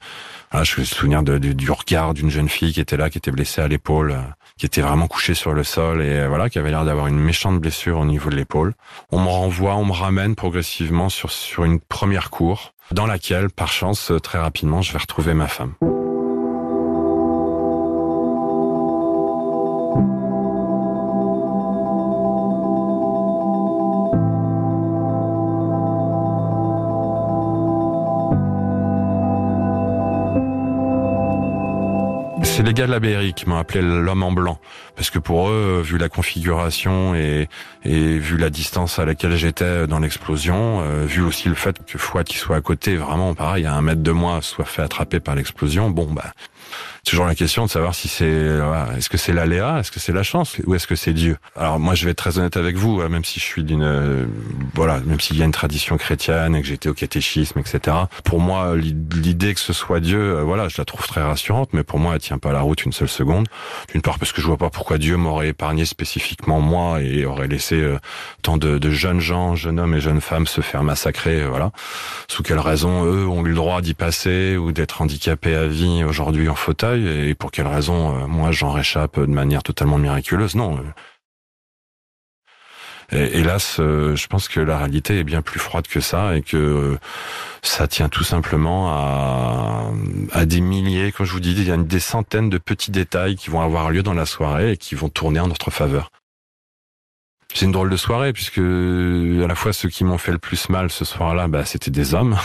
voilà, 0.51 0.65
je 0.65 0.81
me 0.81 0.85
souviens 0.85 1.23
du 1.23 1.71
regard 1.71 2.15
d'une 2.15 2.31
jeune 2.31 2.49
fille 2.49 2.73
qui 2.73 2.81
était 2.81 2.97
là, 2.97 3.11
qui 3.11 3.19
était 3.19 3.31
blessée 3.31 3.61
à 3.61 3.69
l'épaule, 3.69 4.19
qui 4.59 4.67
était 4.67 4.81
vraiment 4.81 5.07
couchée 5.07 5.35
sur 5.35 5.55
le 5.55 5.63
sol 5.63 6.03
et 6.03 6.27
voilà, 6.27 6.51
qui 6.51 6.59
avait 6.59 6.71
l'air 6.71 6.85
d'avoir 6.85 7.07
une 7.07 7.19
méchante 7.19 7.61
blessure 7.61 8.01
au 8.01 8.05
niveau 8.05 8.29
de 8.29 8.37
l'épaule. 8.37 8.75
On 9.13 9.21
me 9.21 9.29
renvoie, 9.29 9.77
on 9.77 9.85
me 9.85 9.93
ramène 9.93 10.35
progressivement 10.35 11.09
sur 11.09 11.31
sur 11.31 11.65
une 11.65 11.79
première 11.79 12.31
cour 12.31 12.73
dans 12.91 13.07
laquelle, 13.07 13.51
par 13.51 13.73
chance, 13.73 14.13
très 14.23 14.39
rapidement, 14.39 14.83
je 14.83 14.93
vais 14.93 14.99
retrouver 14.99 15.33
ma 15.33 15.49
femme. 15.49 15.75
C'est 32.63 32.69
les 32.69 32.75
gars 32.75 32.87
de 32.87 32.93
la 32.93 33.01
BRI 33.01 33.35
qui 33.35 33.49
m'ont 33.49 33.57
appelé 33.57 33.83
l'homme 33.83 34.23
en 34.23 34.31
blanc. 34.31 34.57
Parce 34.95 35.11
que 35.11 35.19
pour 35.19 35.49
eux, 35.49 35.83
vu 35.85 35.99
la 35.99 36.09
configuration 36.09 37.13
et, 37.13 37.49
et 37.85 38.19
vu 38.19 38.37
la 38.37 38.51
distance 38.51 39.01
à 39.01 39.05
laquelle 39.05 39.35
j'étais 39.35 39.89
dans 39.89 39.99
l'explosion, 39.99 40.81
euh, 40.81 41.05
vu 41.05 41.23
aussi 41.23 41.49
le 41.49 41.57
fait 41.57 41.85
que 41.85 41.99
Fouad 41.99 42.25
qui 42.25 42.37
soit 42.37 42.55
à 42.55 42.61
côté, 42.61 42.95
vraiment 42.95 43.35
pareil, 43.35 43.67
à 43.67 43.75
un 43.75 43.83
mètre 43.83 44.03
de 44.03 44.13
moi, 44.13 44.43
soit 44.43 44.65
fait 44.65 44.83
attraper 44.83 45.19
par 45.19 45.35
l'explosion, 45.35 45.91
bon 45.91 46.07
bah 46.13 46.33
toujours 47.05 47.27
la 47.27 47.35
question 47.35 47.65
de 47.65 47.71
savoir 47.71 47.95
si 47.95 48.09
c'est 48.09 48.61
est-ce 48.97 49.09
que 49.09 49.19
c'est 49.19 49.33
l'aléa, 49.33 49.81
est-ce 49.81 49.91
que 49.91 49.99
c'est 49.99 50.13
la 50.13 50.23
chance 50.23 50.57
ou 50.67 50.75
est-ce 50.75 50.87
que 50.87 50.95
c'est 50.95 51.13
Dieu? 51.13 51.37
Alors 51.57 51.81
moi 51.81 51.95
je 51.95 52.05
vais 52.05 52.13
être 52.13 52.19
très 52.19 52.39
honnête 52.39 52.57
avec 52.57 52.77
vous, 52.77 53.01
hein, 53.01 53.09
même 53.09 53.25
si 53.25 53.41
je 53.41 53.45
suis 53.45 53.65
d'une 53.65 53.83
euh, 53.83 54.27
voilà, 54.75 55.01
même 55.01 55.21
s'il 55.21 55.37
y 55.37 55.43
a 55.43 55.45
une 55.45 55.53
tradition 55.53 55.97
chrétienne 55.97 56.55
et 56.55 56.63
que 56.63 56.67
j'étais 56.67 56.89
au 56.89 56.95
catéchisme, 56.95 57.59
etc. 57.59 57.97
Pour 58.25 58.41
moi 58.41 58.77
l'idée 58.77 59.55
que 59.55 59.61
ce 59.61 59.73
soit 59.73 59.99
Dieu, 59.99 60.21
euh, 60.21 60.43
voilà, 60.43 60.69
je 60.69 60.77
la 60.79 60.85
trouve 60.85 61.07
très 61.07 61.23
rassurante, 61.23 61.71
mais 61.73 61.83
pour 61.83 61.99
moi 61.99 62.15
elle 62.15 62.21
tient 62.21 62.39
pas 62.39 62.53
la 62.53 62.61
route 62.61 62.85
une 62.85 62.93
seule 62.93 63.09
seconde. 63.09 63.49
D'une 63.91 64.03
part 64.03 64.19
parce 64.19 64.33
que 64.33 64.41
je 64.41 64.47
vois 64.47 64.57
pas 64.57 64.71
pourquoi 64.71 64.99
Dieu 64.99 65.17
m'aurait 65.17 65.49
épargné 65.49 65.85
spécifiquement 65.85 66.61
moi 66.61 67.01
et 67.03 67.25
aurait 67.25 67.49
laissé 67.49 67.81
euh, 67.81 67.99
tant 68.43 68.59
de, 68.59 68.79
de, 68.79 68.91
jeunes 68.91 69.21
gens, 69.21 69.57
jeunes 69.57 69.81
hommes 69.81 69.95
et 69.95 70.01
jeunes 70.01 70.21
femmes 70.21 70.47
se 70.47 70.61
faire 70.61 70.85
massacrer, 70.85 71.45
voilà. 71.47 71.73
Sous 72.29 72.45
quelle 72.45 72.61
raison 72.61 73.05
eux 73.05 73.27
ont 73.27 73.45
eu 73.45 73.49
le 73.49 73.55
droit 73.57 73.81
d'y 73.81 73.95
passer 73.95 74.57
ou 74.57 74.71
d'être 74.71 75.03
handicapés 75.03 75.57
à 75.57 75.67
vie 75.67 76.05
aujourd'hui 76.05 76.49
en 76.53 76.55
fauteuil 76.55 77.29
et 77.29 77.35
pour 77.35 77.51
quelle 77.51 77.67
raison 77.67 78.15
euh, 78.15 78.27
moi 78.27 78.53
j'en 78.53 78.71
réchappe 78.71 79.19
de 79.19 79.27
manière 79.27 79.63
totalement 79.63 79.99
miraculeuse? 79.99 80.55
Non. 80.55 80.79
Et, 83.11 83.41
hélas, 83.41 83.79
euh, 83.81 84.15
je 84.17 84.27
pense 84.27 84.49
que 84.49 84.61
la 84.61 84.79
réalité 84.79 85.19
est 85.19 85.25
bien 85.25 85.43
plus 85.43 85.59
froide 85.59 85.87
que 85.87 86.01
ça 86.01 86.37
et 86.37 86.43
que 86.43 86.57
euh, 86.57 86.99
ça 87.63 87.89
tient 87.89 88.09
tout 88.09 88.25
simplement 88.25 88.91
à, 88.93 89.91
à 90.33 90.47
des 90.47 90.61
milliers, 90.61 91.13
comme 91.13 91.27
je 91.27 91.33
vous 91.33 91.41
dis, 91.41 91.53
il 91.53 91.65
y 91.65 91.71
a 91.71 91.77
des 91.77 92.01
centaines 92.01 92.51
de 92.51 92.59
petits 92.59 92.91
détails 92.91 93.37
qui 93.37 93.51
vont 93.51 93.61
avoir 93.61 93.91
lieu 93.91 94.03
dans 94.03 94.15
la 94.15 94.27
soirée 94.27 94.73
et 94.73 94.77
qui 94.77 94.95
vont 94.95 95.09
tourner 95.09 95.41
en 95.41 95.49
notre 95.49 95.71
faveur. 95.71 96.11
C'est 97.55 97.67
une 97.67 97.73
drôle 97.73 97.91
de 97.91 97.97
soirée 97.97 98.33
puisque 98.33 98.59
à 98.59 99.47
la 99.47 99.55
fois 99.55 99.73
ceux 99.73 99.91
qui 99.91 100.05
m'ont 100.05 100.19
fait 100.19 100.33
le 100.33 100.39
plus 100.39 100.69
mal 100.71 100.91
ce 100.91 101.05
soir-là, 101.05 101.49
bah, 101.49 101.65
c'était 101.65 101.91
des 101.91 102.15
hommes 102.15 102.39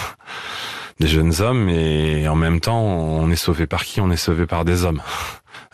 des 0.99 1.07
jeunes 1.07 1.33
hommes 1.41 1.69
et 1.69 2.27
en 2.27 2.35
même 2.35 2.59
temps 2.59 2.81
on 2.81 3.29
est 3.29 3.35
sauvé 3.35 3.67
par 3.67 3.83
qui? 3.83 4.01
On 4.01 4.11
est 4.11 4.17
sauvé 4.17 4.45
par 4.45 4.65
des 4.65 4.85
hommes. 4.85 5.01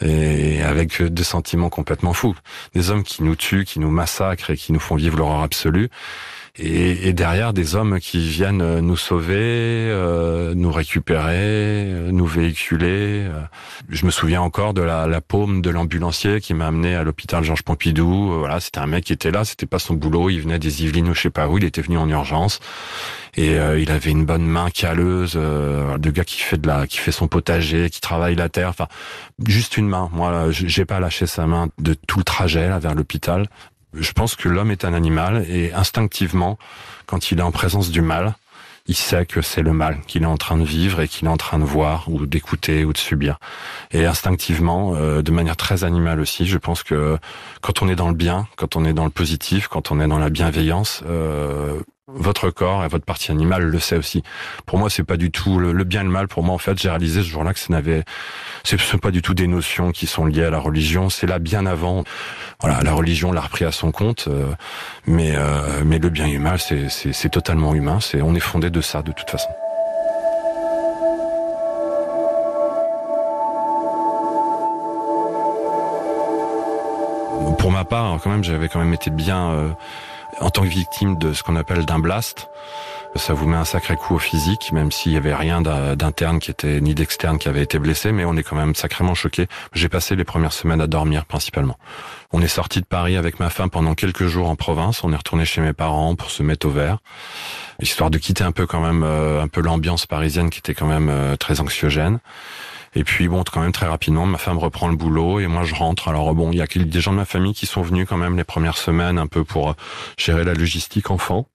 Et 0.02 0.62
avec 0.64 1.02
deux 1.02 1.24
sentiments 1.24 1.70
complètement 1.70 2.14
fous. 2.14 2.36
Des 2.74 2.90
hommes 2.90 3.04
qui 3.04 3.24
nous 3.24 3.36
tuent, 3.36 3.64
qui 3.64 3.80
nous 3.80 3.92
massacrent 3.92 4.50
et 4.50 4.58
qui 4.58 4.74
nous 4.74 4.80
font 4.80 4.96
vivre 4.96 5.18
l'horreur 5.18 5.44
absolue 5.44 5.90
et, 6.56 7.08
et, 7.08 7.14
derrière 7.14 7.52
des 7.52 7.76
hommes 7.76 8.00
qui 8.00 8.30
viennent 8.30 8.80
nous 8.80 8.96
sauver, 8.96 9.34
euh, 9.36 10.54
nous 10.56 10.72
récupérer, 10.72 11.34
euh, 11.34 12.12
nous 12.12 12.28
véhiculer. 12.28 13.28
Je 13.90 14.06
me 14.06 14.12
souviens 14.12 14.42
encore 14.42 14.76
de 14.76 14.82
la, 14.82 15.08
la 15.08 15.20
paume 15.20 15.62
de 15.62 15.72
l'ambulancier 15.72 16.42
qui 16.42 16.54
m'a 16.54 16.68
amené 16.68 16.96
à 16.96 17.04
l'hôpital 17.04 17.44
Georges 17.44 17.64
Pompidou. 17.64 18.34
Voilà, 18.38 18.60
c'était 18.60 18.80
un 18.80 18.86
mec 18.86 19.06
qui 19.06 19.14
était 19.14 19.32
là, 19.32 19.46
c'était 19.46 19.66
pas 19.66 19.80
son 19.80 19.96
boulot, 19.96 20.30
il 20.30 20.42
venait 20.42 20.60
des 20.60 20.84
Yvelines 20.84 21.10
ou 21.10 21.16
je 21.16 21.22
sais 21.22 21.30
pas 21.32 21.48
où, 21.48 21.58
il 21.58 21.64
était 21.64 21.82
venu 21.82 21.98
en 21.98 22.08
urgence 22.08 22.60
et 23.36 23.58
euh, 23.58 23.80
il 23.80 23.92
avait 23.92 24.12
une 24.12 24.26
bonne 24.26 24.46
main 24.46 24.70
calleuse, 24.70 25.34
euh, 25.36 25.98
gars 25.98 26.24
qui 26.24 26.40
fait 26.40 26.58
de 26.58 26.68
la, 26.68 26.86
qui 26.86 26.98
fait 26.98 27.12
son 27.12 27.28
potager, 27.28 27.90
qui 27.90 28.00
travaille 28.00 28.36
la 28.36 28.50
terre. 28.50 28.70
Enfin, 28.70 28.88
juste 29.46 29.78
une 29.78 29.88
main. 29.88 30.10
Moi, 30.14 30.52
j'ai 30.52 30.86
pas 30.86 31.00
lâché 31.00 31.26
sa 31.26 31.48
main 31.48 31.70
de 31.80 31.94
tout 31.94 32.20
le 32.20 32.24
trajet 32.24 32.70
là 32.70 32.80
vers 32.80 32.94
l'hôpital. 32.94 33.48
Je 33.94 34.12
pense 34.12 34.36
que 34.36 34.50
l'homme 34.50 34.72
est 34.72 34.86
un 34.86 34.94
animal 34.94 35.46
et 35.50 35.74
instinctivement, 35.74 36.58
quand 37.06 37.32
il 37.32 37.40
est 37.40 37.44
en 37.44 37.52
présence 37.52 37.90
du 37.90 38.02
mal, 38.02 38.36
il 38.86 38.96
sait 38.96 39.26
que 39.26 39.42
c'est 39.42 39.62
le 39.62 39.72
mal 39.72 40.02
qu'il 40.08 40.24
est 40.24 40.28
en 40.28 40.38
train 40.38 40.58
de 40.58 40.64
vivre 40.64 41.00
et 41.00 41.08
qu'il 41.08 41.28
est 41.28 41.32
en 41.32 41.38
train 41.38 41.58
de 41.58 41.64
voir 41.64 42.10
ou 42.10 42.26
d'écouter 42.26 42.84
ou 42.84 42.92
de 42.92 42.98
subir. 42.98 43.40
Et 43.92 44.06
instinctivement, 44.06 44.94
euh, 44.96 45.22
de 45.22 45.32
manière 45.32 45.56
très 45.56 45.84
animale 45.86 46.20
aussi, 46.20 46.46
je 46.46 46.58
pense 46.58 46.84
que 46.84 47.18
quand 47.62 47.82
on 47.82 47.88
est 47.88 47.96
dans 47.96 48.10
le 48.10 48.16
bien, 48.16 48.48
quand 48.58 48.76
on 48.76 48.84
est 48.84 48.94
dans 48.94 49.06
le 49.06 49.10
positif, 49.10 49.70
quand 49.70 49.92
on 49.92 50.02
est 50.02 50.08
dans 50.08 50.20
la 50.20 50.30
bienveillance, 50.30 51.02
euh, 51.08 51.80
votre 52.08 52.50
corps 52.50 52.84
et 52.84 52.88
votre 52.90 53.06
partie 53.06 53.32
animale 53.32 53.64
le 53.64 53.80
sait 53.80 53.96
aussi. 53.96 54.24
Pour 54.66 54.78
moi, 54.78 54.90
c'est 54.90 55.04
pas 55.04 55.16
du 55.16 55.32
tout 55.32 55.58
le, 55.58 55.84
bien 55.84 56.02
et 56.02 56.04
le 56.04 56.10
mal. 56.10 56.28
Pour 56.28 56.44
moi, 56.44 56.54
en 56.54 56.58
fait, 56.58 56.78
j'ai 56.78 56.90
réalisé 56.90 57.22
ce 57.22 57.28
jour-là 57.28 57.54
que 57.54 57.60
ce 57.60 57.72
n'avait, 57.72 58.04
ce 58.64 58.78
sont 58.78 58.98
pas 58.98 59.12
du 59.12 59.22
tout 59.22 59.34
des 59.34 59.48
notions 59.48 59.92
qui 59.92 60.06
sont 60.06 60.26
liées 60.26 60.44
à 60.44 60.50
la 60.50 60.60
religion. 60.60 61.10
C'est 61.10 61.28
là 61.28 61.40
bien 61.40 61.66
avant. 61.66 62.04
Voilà, 62.60 62.82
la 62.82 62.94
religion 62.94 63.32
l'a 63.32 63.42
repris 63.42 63.66
à 63.66 63.72
son 63.72 63.92
compte, 63.92 64.26
euh, 64.28 64.48
mais 65.08 65.34
euh, 65.36 65.84
mais 65.86 66.00
le 66.00 66.10
bien 66.10 66.28
et 66.28 66.34
le 66.34 66.40
mal, 66.40 66.60
c'est 66.60 66.90
c'est 66.90 67.30
totalement 67.30 67.74
humain. 67.74 68.00
C'est 68.00 68.22
on 68.22 68.36
est 68.36 68.40
fondé 68.40 68.70
de 68.70 68.82
ça 68.82 69.02
de 69.02 69.12
toute 69.12 69.30
façon. 69.30 69.50
Pour 77.60 77.72
ma 77.72 77.86
part, 77.86 78.20
quand 78.22 78.30
même, 78.30 78.44
j'avais 78.44 78.68
quand 78.68 78.80
même 78.80 78.94
été 78.94 79.10
bien 79.10 79.52
euh, 79.52 79.70
en 80.40 80.50
tant 80.50 80.64
que 80.64 80.68
victime 80.68 81.18
de 81.18 81.34
ce 81.34 81.44
qu'on 81.44 81.56
appelle 81.56 81.86
d'un 81.86 82.00
blast. 82.00 82.50
Ça 83.16 83.34
vous 83.34 83.48
met 83.48 83.58
un 83.58 83.66
sacré 83.66 83.96
coup 83.96 84.16
au 84.16 84.20
physique, 84.20 84.72
même 84.72 84.92
s'il 84.92 85.12
y 85.12 85.18
avait 85.18 85.36
rien 85.36 85.62
d'interne 85.62 86.40
qui 86.40 86.50
était 86.50 86.82
ni 86.82 86.96
d'externe 86.96 87.38
qui 87.38 87.48
avait 87.48 87.62
été 87.62 87.78
blessé, 87.78 88.12
mais 88.12 88.26
on 88.26 88.36
est 88.36 88.44
quand 88.44 88.56
même 88.56 88.74
sacrément 88.74 89.14
choqué. 89.14 89.48
J'ai 89.74 89.88
passé 89.88 90.16
les 90.16 90.24
premières 90.24 90.54
semaines 90.54 90.82
à 90.82 90.88
dormir 90.88 91.26
principalement. 91.26 91.78
On 92.32 92.42
est 92.42 92.48
sorti 92.48 92.82
de 92.82 92.86
Paris 92.86 93.16
avec 93.16 93.40
ma 93.40 93.52
femme 93.52 93.70
pendant 93.70 93.94
quelques 93.94 94.26
jours 94.26 94.50
en 94.50 94.56
province. 94.56 95.04
On 95.04 95.14
est 95.14 95.16
retourné 95.16 95.46
chez 95.46 95.62
mes 95.62 95.74
parents 95.74 96.16
pour 96.16 96.32
se 96.32 96.42
mettre 96.42 96.68
au 96.68 96.72
vert, 96.72 96.98
histoire 97.80 98.10
de 98.10 98.18
quitter 98.18 98.44
un 98.44 98.52
peu 98.52 98.66
quand 98.66 98.82
même 98.82 99.04
euh, 99.04 99.44
un 99.44 99.48
peu 99.48 99.62
l'ambiance 99.62 100.08
parisienne 100.08 100.50
qui 100.50 100.58
était 100.60 100.74
quand 100.74 100.88
même 100.88 101.10
euh, 101.10 101.36
très 101.36 101.62
anxiogène. 101.62 102.20
Et 102.96 103.04
puis 103.04 103.28
bon, 103.28 103.44
quand 103.44 103.62
même 103.62 103.72
très 103.72 103.88
rapidement, 103.88 104.26
ma 104.26 104.38
femme 104.38 104.58
reprend 104.58 104.88
le 104.88 104.96
boulot 104.96 105.40
et 105.40 105.48
moi 105.48 105.64
je 105.64 105.76
rentre. 105.76 106.08
Alors 106.08 106.34
bon, 106.34 106.52
il 106.52 106.58
y 106.58 106.62
a 106.62 106.68
des 106.68 107.02
gens 107.02 107.12
de 107.12 107.18
ma 107.18 107.26
famille 107.26 107.54
qui 107.54 107.66
sont 107.66 107.82
venus 107.82 108.08
quand 108.08 108.18
même 108.18 108.38
les 108.38 108.44
premières 108.44 108.78
semaines 108.78 109.18
un 109.18 109.28
peu 109.28 109.44
pour 109.44 109.72
euh, 109.72 109.74
gérer 110.18 110.44
la 110.44 110.54
logistique 110.54 111.12
enfant. 111.12 111.48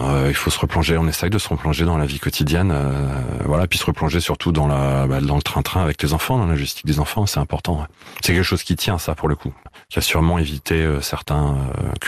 Euh, 0.00 0.26
il 0.28 0.34
faut 0.34 0.50
se 0.50 0.58
replonger, 0.58 0.98
on 0.98 1.08
essaye 1.08 1.30
de 1.30 1.38
se 1.38 1.48
replonger 1.48 1.84
dans 1.84 1.96
la 1.96 2.04
vie 2.04 2.18
quotidienne, 2.18 2.70
euh, 2.70 3.20
voilà, 3.46 3.66
puis 3.66 3.78
se 3.78 3.86
replonger 3.86 4.20
surtout 4.20 4.52
dans 4.52 4.66
la 4.66 5.06
bah, 5.06 5.20
dans 5.20 5.36
le 5.36 5.42
train-train 5.42 5.82
avec 5.82 6.02
les 6.02 6.12
enfants, 6.12 6.36
dans 6.36 6.44
la 6.44 6.52
logistique 6.52 6.86
des 6.86 7.00
enfants, 7.00 7.24
c'est 7.24 7.40
important. 7.40 7.86
C'est 8.20 8.34
quelque 8.34 8.42
chose 8.42 8.62
qui 8.62 8.76
tient 8.76 8.98
ça 8.98 9.14
pour 9.14 9.28
le 9.28 9.36
coup, 9.36 9.54
qui 9.88 9.98
a 9.98 10.02
sûrement 10.02 10.38
évité 10.38 10.74
euh, 10.74 11.00
certains 11.00 11.56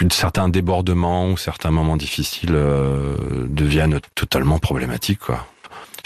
euh, 0.02 0.08
certains 0.10 0.50
débordements 0.50 1.30
ou 1.30 1.36
certains 1.38 1.70
moments 1.70 1.96
difficiles 1.96 2.56
deviennent 3.48 4.00
totalement 4.14 4.58
problématiques 4.58 5.20
quoi 5.20 5.46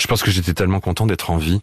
je 0.03 0.07
pense 0.09 0.23
que 0.23 0.31
j'étais 0.31 0.55
tellement 0.55 0.81
content 0.81 1.07
d'être 1.07 1.31
en 1.31 1.37
vie 1.37 1.63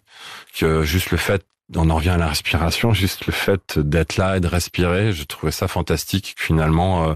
que 0.58 0.84
juste 0.84 1.12
le 1.12 1.17
fait 1.17 1.45
on 1.75 1.89
en 1.89 1.95
revient 1.95 2.10
à 2.10 2.17
la 2.17 2.28
respiration, 2.28 2.93
juste 2.93 3.28
le 3.28 3.32
fait 3.32 3.78
d'être 3.78 4.17
là 4.17 4.38
et 4.38 4.39
de 4.39 4.47
respirer, 4.47 5.12
je 5.12 5.23
trouvais 5.23 5.52
ça 5.52 5.67
fantastique. 5.67 6.34
Finalement, 6.38 7.10
euh, 7.10 7.13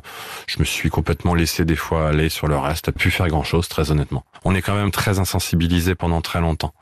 je 0.47 0.59
me 0.59 0.63
suis 0.63 0.89
complètement 0.89 1.33
laissé 1.33 1.65
des 1.65 1.75
fois 1.75 2.09
aller 2.09 2.29
sur 2.29 2.47
le 2.47 2.57
reste, 2.57 2.91
pu 2.91 3.09
faire 3.09 3.27
grand 3.29 3.43
chose, 3.43 3.67
très 3.67 3.89
honnêtement. 3.89 4.23
On 4.45 4.53
est 4.53 4.61
quand 4.61 4.75
même 4.75 4.91
très 4.91 5.17
insensibilisé 5.17 5.95
pendant 5.95 6.21
très 6.21 6.39
longtemps. 6.39 6.73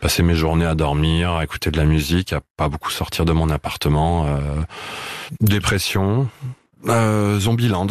Passer 0.00 0.22
mes 0.22 0.34
journées 0.34 0.66
à 0.66 0.74
dormir, 0.74 1.32
à 1.32 1.44
écouter 1.44 1.70
de 1.70 1.76
la 1.76 1.86
musique, 1.86 2.32
à 2.32 2.40
pas 2.56 2.68
beaucoup 2.68 2.90
sortir 2.90 3.24
de 3.24 3.32
mon 3.32 3.50
appartement. 3.50 4.26
Euh, 4.26 4.62
dépression, 5.40 6.28
euh, 6.86 7.40
Zombieland. 7.40 7.88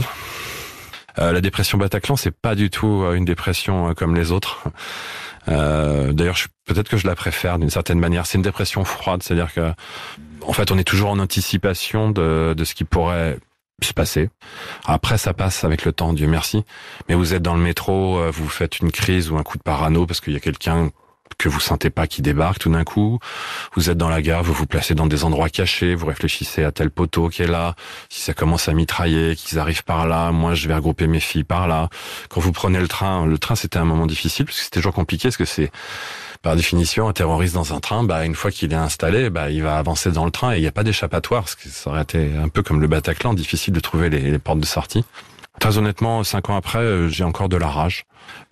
Euh, 1.20 1.34
la 1.34 1.42
dépression 1.42 1.78
Bataclan, 1.78 2.16
c'est 2.16 2.32
pas 2.32 2.56
du 2.56 2.70
tout 2.70 3.04
une 3.14 3.26
dépression 3.26 3.94
comme 3.94 4.16
les 4.16 4.32
autres. 4.32 4.64
Euh, 5.48 6.14
D'ailleurs, 6.14 6.38
peut-être 6.66 6.90
que 6.90 6.98
je 6.98 7.08
la 7.08 7.16
préfère 7.16 7.60
d'une 7.60 7.70
certaine 7.70 8.00
manière. 8.00 8.26
C'est 8.26 8.38
une 8.38 8.44
dépression 8.44 8.84
froide, 8.86 9.24
c'est-à-dire 9.24 9.54
que, 9.54 9.72
en 10.42 10.54
fait, 10.54 10.72
on 10.72 10.78
est 10.78 10.84
toujours 10.84 11.12
en 11.12 11.20
anticipation 11.20 12.12
de, 12.12 12.54
de 12.56 12.64
ce 12.66 12.74
qui 12.74 12.84
pourrait 12.84 13.38
se 13.84 13.94
passer. 13.94 14.30
Après, 14.86 15.18
ça 15.18 15.34
passe 15.34 15.64
avec 15.64 15.86
le 15.86 15.92
temps, 15.92 16.14
Dieu 16.14 16.28
merci. 16.28 16.64
Mais 17.10 17.16
vous 17.16 17.34
êtes 17.34 17.42
dans 17.42 17.56
le 17.56 17.62
métro, 17.62 18.20
euh, 18.20 18.30
vous 18.32 18.48
faites 18.48 18.80
une 18.80 18.92
crise 18.92 19.32
ou 19.32 19.38
un 19.38 19.44
coup 19.44 19.58
de 19.58 19.64
parano 19.64 20.06
parce 20.06 20.22
qu'il 20.22 20.34
y 20.34 20.38
a 20.38 20.40
quelqu'un 20.40 20.92
que 21.38 21.50
vous 21.50 21.60
sentez 21.60 21.90
pas 21.90 22.08
qui 22.08 22.22
débarque 22.22 22.60
tout 22.60 22.72
d'un 22.72 22.84
coup. 22.84 23.20
Vous 23.76 23.90
êtes 23.90 23.98
dans 23.98 24.10
la 24.10 24.22
gare, 24.22 24.44
vous 24.44 24.54
vous 24.54 24.66
placez 24.66 24.96
dans 24.96 25.08
des 25.08 25.24
endroits 25.24 25.50
cachés, 25.50 25.96
vous 25.96 26.06
réfléchissez 26.06 26.64
à 26.64 26.72
tel 26.72 26.92
poteau 26.92 27.30
qui 27.30 27.44
est 27.44 27.48
là. 27.48 27.76
Si 28.10 28.22
ça 28.22 28.34
commence 28.34 28.68
à 28.68 28.74
mitrailler, 28.74 29.36
qu'ils 29.36 29.60
arrivent 29.60 29.84
par 29.84 30.08
là, 30.08 30.32
moi 30.32 30.54
je 30.54 30.68
vais 30.68 30.76
regrouper 30.76 31.08
mes 31.08 31.20
filles 31.20 31.44
par 31.44 31.68
là. 31.68 31.90
Quand 32.30 32.42
vous 32.42 32.52
prenez 32.52 32.80
le 32.80 32.88
train, 32.88 33.26
le 33.26 33.38
train 33.38 33.56
c'était 33.56 33.80
un 33.80 33.86
moment 33.86 34.08
difficile 34.08 34.46
parce 34.46 34.58
que 34.58 34.64
c'était 34.64 34.80
toujours 34.80 34.94
compliqué 34.94 35.30
parce 35.30 35.38
que 35.38 35.46
c'est 35.46 35.72
par 36.42 36.56
définition, 36.56 37.08
un 37.08 37.14
terroriste 37.14 37.54
dans 37.54 37.74
un 37.74 37.80
train, 37.80 38.04
bah, 38.04 38.26
une 38.26 38.34
fois 38.34 38.50
qu'il 38.50 38.74
est 38.74 38.76
installé, 38.76 39.30
bah, 39.30 39.52
il 39.52 39.62
va 39.62 39.78
avancer 39.78 40.12
dans 40.12 40.26
le 40.26 40.32
train 40.32 40.54
et 40.54 40.58
il 40.58 40.62
n'y 40.62 40.68
a 40.68 40.72
pas 40.72 40.84
d'échappatoire, 40.84 41.46
que 41.46 41.70
ça 41.70 41.92
aurait 41.92 42.02
été 42.02 42.32
un 42.36 42.48
peu 42.50 42.64
comme 42.64 42.82
le 42.82 42.88
Bataclan, 42.88 43.36
difficile 43.36 43.74
de 43.76 43.80
trouver 43.80 44.10
les 44.10 44.40
portes 44.40 44.60
de 44.60 44.66
sortie. 44.66 45.06
Très 45.62 45.78
honnêtement, 45.78 46.24
cinq 46.24 46.50
ans 46.50 46.56
après, 46.56 46.80
euh, 46.80 47.08
j'ai 47.08 47.24
encore 47.24 47.48
de 47.48 47.56
la 47.56 47.68
rage. 47.68 48.06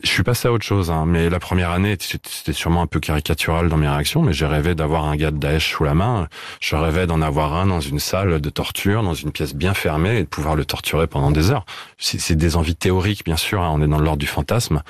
Je 0.03 0.09
suis 0.09 0.21
passé 0.21 0.47
à 0.47 0.51
autre 0.51 0.63
chose, 0.63 0.91
hein, 0.91 1.05
mais 1.07 1.27
la 1.27 1.39
première 1.39 1.71
année, 1.71 1.97
c'était 1.99 2.53
sûrement 2.53 2.83
un 2.83 2.87
peu 2.87 2.99
caricatural 2.99 3.67
dans 3.67 3.77
mes 3.77 3.89
réactions, 3.89 4.21
mais 4.21 4.31
j'ai 4.31 4.45
rêvé 4.45 4.75
d'avoir 4.75 5.05
un 5.05 5.15
gars 5.15 5.31
de 5.31 5.37
Daesh 5.37 5.73
sous 5.73 5.83
la 5.83 5.95
main. 5.95 6.27
Je 6.59 6.75
rêvais 6.75 7.07
d'en 7.07 7.23
avoir 7.23 7.55
un 7.55 7.65
dans 7.65 7.79
une 7.79 7.97
salle 7.97 8.39
de 8.39 8.49
torture, 8.51 9.01
dans 9.01 9.15
une 9.15 9.31
pièce 9.31 9.55
bien 9.55 9.73
fermée, 9.73 10.17
et 10.17 10.21
de 10.21 10.27
pouvoir 10.27 10.55
le 10.55 10.65
torturer 10.65 11.07
pendant 11.07 11.31
des 11.31 11.49
heures. 11.49 11.65
C'est 11.97 12.35
des 12.35 12.55
envies 12.55 12.75
théoriques, 12.75 13.25
bien 13.25 13.37
sûr, 13.37 13.63
hein, 13.63 13.71
on 13.73 13.81
est 13.81 13.87
dans 13.87 13.99
l'ordre 13.99 14.19
du 14.19 14.27
fantasme. 14.27 14.83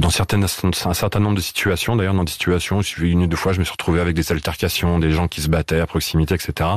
Dans 0.00 0.10
certaines, 0.10 0.44
un 0.44 0.94
certain 0.94 1.20
nombre 1.20 1.36
de 1.36 1.40
situations, 1.40 1.94
d'ailleurs, 1.94 2.14
dans 2.14 2.24
des 2.24 2.32
situations, 2.32 2.80
une 2.98 3.22
ou 3.22 3.26
deux 3.28 3.36
fois, 3.36 3.52
je 3.52 3.60
me 3.60 3.64
suis 3.64 3.72
retrouvé 3.72 4.00
avec 4.00 4.16
des 4.16 4.32
altercations, 4.32 4.98
des 4.98 5.12
gens 5.12 5.28
qui 5.28 5.40
se 5.40 5.48
battaient 5.48 5.78
à 5.78 5.86
proximité, 5.86 6.34
etc. 6.34 6.68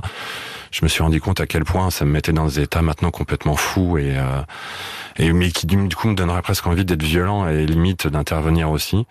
Je 0.73 0.79
me 0.81 0.87
suis 0.87 1.03
rendu 1.03 1.21
compte 1.21 1.39
à 1.39 1.45
quel 1.45 1.63
point 1.65 1.91
ça 1.91 2.03
me 2.03 2.09
mettait 2.09 2.33
dans 2.33 2.47
des 2.47 2.59
états 2.59 2.81
maintenant 2.81 3.11
complètement 3.11 3.55
fous 3.55 3.99
et, 3.99 4.17
euh, 4.17 4.41
et 5.17 5.31
mais 5.31 5.51
qui 5.51 5.67
du 5.67 5.95
coup 5.95 6.07
me 6.07 6.15
donnerait 6.15 6.41
presque 6.41 6.65
envie 6.65 6.83
d'être 6.83 7.03
violent 7.03 7.47
et 7.47 7.67
limite 7.67 8.07
d'intervenir 8.07 8.71
aussi. 8.71 9.05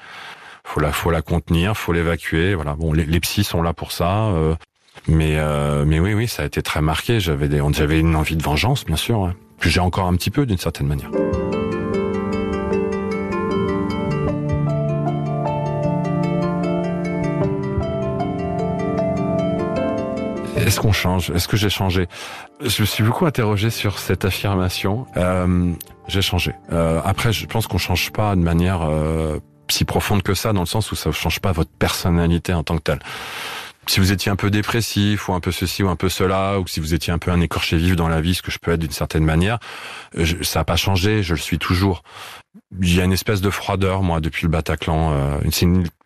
Faut 0.64 0.80
la, 0.80 0.90
faut 0.90 1.12
la 1.12 1.22
contenir, 1.22 1.76
faut 1.76 1.92
l'évacuer. 1.92 2.56
Voilà. 2.56 2.74
Bon, 2.74 2.92
les, 2.92 3.04
les, 3.04 3.20
psys 3.20 3.44
sont 3.44 3.62
là 3.62 3.72
pour 3.72 3.92
ça. 3.92 4.24
Euh, 4.24 4.56
mais, 5.06 5.36
euh, 5.36 5.84
mais 5.86 6.00
oui, 6.00 6.14
oui, 6.14 6.26
ça 6.26 6.42
a 6.42 6.46
été 6.46 6.62
très 6.62 6.82
marqué. 6.82 7.20
J'avais 7.20 7.48
des, 7.48 7.62
j'avais 7.72 8.00
une 8.00 8.16
envie 8.16 8.36
de 8.36 8.42
vengeance, 8.42 8.84
bien 8.84 8.96
sûr. 8.96 9.20
Ouais. 9.20 9.32
J'ai 9.60 9.80
encore 9.80 10.08
un 10.08 10.16
petit 10.16 10.30
peu, 10.30 10.46
d'une 10.46 10.58
certaine 10.58 10.88
manière. 10.88 11.10
Est-ce 20.72 20.80
qu'on 20.80 20.92
change? 20.92 21.28
Est-ce 21.28 21.48
que 21.48 21.58
j'ai 21.58 21.68
changé? 21.68 22.06
Je 22.62 22.80
me 22.80 22.86
suis 22.86 23.04
beaucoup 23.04 23.26
interrogé 23.26 23.68
sur 23.68 23.98
cette 23.98 24.24
affirmation. 24.24 25.04
Euh, 25.18 25.74
j'ai 26.08 26.22
changé. 26.22 26.54
Euh, 26.72 26.98
après, 27.04 27.30
je 27.30 27.44
pense 27.44 27.66
qu'on 27.66 27.76
change 27.76 28.10
pas 28.10 28.34
de 28.36 28.40
manière 28.40 28.80
euh, 28.80 29.38
si 29.68 29.84
profonde 29.84 30.22
que 30.22 30.32
ça, 30.32 30.54
dans 30.54 30.60
le 30.60 30.66
sens 30.66 30.90
où 30.90 30.94
ça 30.94 31.10
ne 31.10 31.14
change 31.14 31.40
pas 31.40 31.52
votre 31.52 31.70
personnalité 31.72 32.54
en 32.54 32.62
tant 32.62 32.78
que 32.78 32.84
telle. 32.84 33.00
Si 33.86 34.00
vous 34.00 34.12
étiez 34.12 34.32
un 34.32 34.36
peu 34.36 34.50
dépressif 34.50 35.28
ou 35.28 35.34
un 35.34 35.40
peu 35.40 35.52
ceci 35.52 35.82
ou 35.82 35.90
un 35.90 35.96
peu 35.96 36.08
cela, 36.08 36.58
ou 36.58 36.66
si 36.66 36.80
vous 36.80 36.94
étiez 36.94 37.12
un 37.12 37.18
peu 37.18 37.30
un 37.30 37.42
écorché 37.42 37.76
vif 37.76 37.94
dans 37.94 38.08
la 38.08 38.22
vie, 38.22 38.32
ce 38.32 38.40
que 38.40 38.50
je 38.50 38.58
peux 38.58 38.72
être 38.72 38.80
d'une 38.80 38.92
certaine 38.92 39.26
manière, 39.26 39.58
euh, 40.16 40.24
ça 40.40 40.60
n'a 40.60 40.64
pas 40.64 40.76
changé, 40.76 41.22
je 41.22 41.34
le 41.34 41.40
suis 41.40 41.58
toujours. 41.58 42.02
Il 42.80 42.96
y 42.96 43.02
a 43.02 43.04
une 43.04 43.12
espèce 43.12 43.42
de 43.42 43.50
froideur, 43.50 44.02
moi, 44.02 44.22
depuis 44.22 44.44
le 44.44 44.50
Bataclan. 44.50 45.12
Euh, 45.12 45.38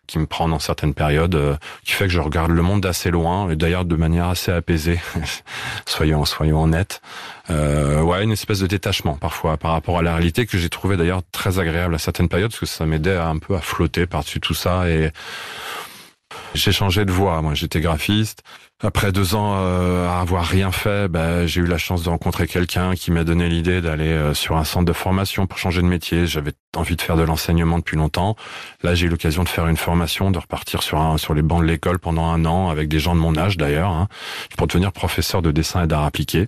qui 0.07 0.19
me 0.19 0.25
prend 0.25 0.47
dans 0.47 0.59
certaines 0.59 0.93
périodes, 0.93 1.35
euh, 1.35 1.55
qui 1.83 1.91
fait 1.91 2.05
que 2.05 2.13
je 2.13 2.19
regarde 2.19 2.51
le 2.51 2.61
monde 2.61 2.81
d'assez 2.81 3.11
loin, 3.11 3.49
et 3.49 3.55
d'ailleurs 3.55 3.85
de 3.85 3.95
manière 3.95 4.27
assez 4.27 4.51
apaisée, 4.51 4.99
soyons 5.85 6.25
soyons 6.25 6.63
honnêtes. 6.63 7.01
Euh, 7.49 8.01
ouais, 8.01 8.23
une 8.23 8.31
espèce 8.31 8.59
de 8.59 8.67
détachement 8.67 9.15
parfois 9.15 9.57
par 9.57 9.71
rapport 9.71 9.99
à 9.99 10.01
la 10.01 10.15
réalité 10.15 10.45
que 10.45 10.57
j'ai 10.57 10.69
trouvé 10.69 10.97
d'ailleurs 10.97 11.21
très 11.31 11.59
agréable 11.59 11.95
à 11.95 11.97
certaines 11.97 12.29
périodes, 12.29 12.51
parce 12.51 12.59
que 12.59 12.65
ça 12.65 12.85
m'aidait 12.85 13.17
un 13.17 13.37
peu 13.37 13.55
à 13.55 13.61
flotter 13.61 14.05
par-dessus 14.05 14.39
tout 14.39 14.53
ça 14.53 14.89
et 14.89 15.11
j'ai 16.53 16.71
changé 16.71 17.05
de 17.05 17.11
voie. 17.11 17.41
Moi, 17.41 17.53
j'étais 17.53 17.81
graphiste. 17.81 18.43
Après 18.83 19.11
deux 19.11 19.33
ans 19.33 19.55
euh, 19.57 20.07
à 20.07 20.19
avoir 20.19 20.45
rien 20.45 20.71
fait, 20.71 21.07
bah, 21.07 21.47
j'ai 21.47 21.61
eu 21.61 21.65
la 21.65 21.79
chance 21.79 22.03
de 22.03 22.09
rencontrer 22.09 22.45
quelqu'un 22.45 22.93
qui 22.93 23.09
m'a 23.09 23.23
donné 23.23 23.49
l'idée 23.49 23.81
d'aller 23.81 24.11
euh, 24.11 24.35
sur 24.35 24.55
un 24.55 24.63
centre 24.65 24.85
de 24.85 24.93
formation 24.93 25.47
pour 25.47 25.57
changer 25.57 25.81
de 25.81 25.87
métier. 25.87 26.27
J'avais 26.27 26.51
envie 26.75 26.95
de 26.95 27.01
faire 27.01 27.17
de 27.17 27.23
l'enseignement 27.23 27.79
depuis 27.79 27.97
longtemps. 27.97 28.35
Là, 28.83 28.93
j'ai 28.93 29.07
eu 29.07 29.09
l'occasion 29.09 29.43
de 29.43 29.49
faire 29.49 29.67
une 29.67 29.77
formation, 29.77 30.29
de 30.29 30.37
repartir 30.37 30.83
sur 30.83 30.99
un, 30.99 31.17
sur 31.17 31.33
les 31.33 31.41
bancs 31.41 31.61
de 31.61 31.65
l'école 31.65 31.97
pendant 31.97 32.27
un 32.27 32.45
an 32.45 32.69
avec 32.69 32.87
des 32.87 32.99
gens 32.99 33.15
de 33.15 33.19
mon 33.19 33.35
âge 33.35 33.57
d'ailleurs, 33.57 33.89
hein, 33.89 34.07
pour 34.57 34.67
devenir 34.67 34.91
professeur 34.91 35.41
de 35.41 35.51
dessin 35.51 35.83
et 35.83 35.87
d'art 35.87 36.03
appliqué. 36.03 36.47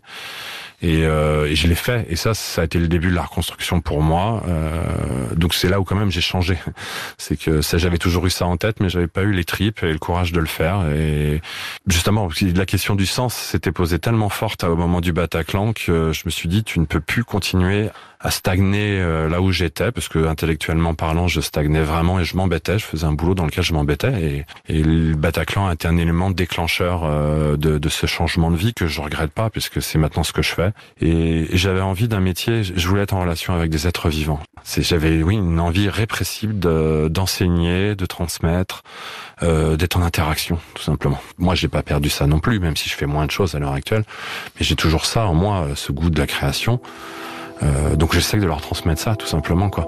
Et, 0.82 1.04
euh, 1.04 1.48
et 1.48 1.56
je 1.56 1.68
l'ai 1.68 1.76
fait. 1.76 2.06
Et 2.10 2.16
ça, 2.16 2.34
ça 2.34 2.62
a 2.62 2.66
été 2.66 2.80
le 2.80 2.88
début 2.88 3.10
de 3.10 3.16
la 3.16 3.24
reconstruction 3.24 3.82
pour 3.82 4.02
moi. 4.02 4.44
Euh, 4.48 5.36
donc 5.36 5.54
c'est 5.54 5.68
là 5.68 5.80
où 5.80 5.84
quand 5.84 5.96
même 5.96 6.12
j'ai 6.12 6.22
changé. 6.22 6.58
C'est 7.18 7.38
que 7.38 7.62
ça, 7.62 7.78
j'avais 7.78 7.98
toujours 7.98 8.26
eu 8.26 8.30
ça 8.30 8.46
en 8.46 8.56
tête, 8.56 8.80
mais 8.80 8.90
j'avais 8.90 9.08
pas 9.08 9.24
eu 9.24 9.32
les 9.32 9.44
tripes 9.44 9.84
et 9.84 9.92
le 9.92 10.00
courage 10.00 10.32
de 10.32 10.40
le 10.40 10.46
faire. 10.46 10.86
Et 10.96 11.42
justement, 11.88 12.19
la 12.28 12.66
question 12.66 12.96
du 12.96 13.06
sens 13.06 13.36
s'était 13.36 13.72
posée 13.72 14.00
tellement 14.00 14.30
forte 14.30 14.64
au 14.64 14.76
moment 14.76 15.02
du 15.02 15.14
Bataclan 15.14 15.74
que 15.74 16.12
je 16.12 16.22
me 16.26 16.30
suis 16.30 16.50
dit, 16.50 16.64
tu 16.64 16.80
ne 16.80 16.86
peux 16.86 17.00
plus 17.00 17.24
continuer 17.24 17.90
à 18.22 18.32
stagner 18.32 19.00
euh, 19.00 19.30
là 19.30 19.42
où 19.42 19.52
j'étais, 19.52 19.94
parce 19.94 20.10
que 20.10 20.28
intellectuellement 20.28 20.94
parlant, 20.94 21.30
je 21.30 21.40
stagnais 21.40 21.82
vraiment 21.82 22.20
et 22.20 22.26
je 22.26 22.36
m'embêtais. 22.36 22.78
Je 22.78 22.84
faisais 22.84 23.06
un 23.06 23.14
boulot 23.14 23.34
dans 23.34 23.46
lequel 23.46 23.64
je 23.64 23.74
m'embêtais. 23.74 24.46
Et, 24.68 24.74
et 24.74 24.84
le 24.84 25.16
Bataclan 25.16 25.68
a 25.68 25.74
été 25.74 25.88
un 25.88 25.96
élément 25.96 26.30
déclencheur 26.30 27.04
euh, 27.06 27.56
de, 27.56 27.78
de, 27.78 27.90
ce 27.90 28.08
changement 28.08 28.52
de 28.52 28.58
vie 28.58 28.74
que 28.74 28.88
je 28.88 29.00
regrette 29.00 29.32
pas, 29.32 29.50
puisque 29.50 29.82
c'est 29.82 29.98
maintenant 29.98 30.24
ce 30.24 30.34
que 30.34 30.42
je 30.42 30.54
fais. 30.54 30.72
Et, 31.00 31.48
j'avais 31.54 31.80
envie 31.80 32.10
d'un 32.10 32.20
métier. 32.20 32.64
Je 32.64 32.88
voulais 32.90 33.04
être 33.04 33.14
en 33.14 33.22
relation 33.22 33.54
avec 33.54 33.70
des 33.70 33.88
êtres 33.88 34.10
vivants. 34.10 34.42
J'avais, 34.66 35.24
oui, 35.24 35.36
une 35.36 35.60
envie 35.60 35.88
répressible 35.88 36.60
d'enseigner, 37.10 37.96
de, 37.96 38.06
transmettre, 38.06 38.84
euh, 39.44 39.78
d'être 39.78 39.96
en 39.96 40.02
interaction, 40.02 40.60
tout 40.74 40.84
simplement. 40.84 41.22
Moi, 41.38 41.56
j'ai 41.56 41.70
pas 41.70 41.84
perdu 41.84 42.10
ça 42.10 42.28
non 42.28 42.40
plus, 42.40 42.60
même 42.60 42.76
si 42.76 42.90
je 42.90 42.96
fais 42.96 43.06
moins 43.06 43.26
de 43.26 43.32
choses 43.32 43.56
à 43.56 43.60
l'heure 43.60 43.74
actuelle. 43.74 44.04
Mais 44.60 44.66
j'ai 44.66 44.76
toujours 44.76 45.06
ça 45.06 45.26
en 45.26 45.34
moi, 45.34 45.70
ce 45.76 45.94
goût 45.94 46.10
de 46.10 46.20
la 46.20 46.28
création. 46.28 46.82
Euh, 47.62 47.96
donc 47.96 48.14
j'essaie 48.14 48.38
de 48.38 48.46
leur 48.46 48.62
transmettre 48.62 49.02
ça, 49.02 49.16
tout 49.16 49.28
simplement, 49.28 49.70
quoi. 49.70 49.88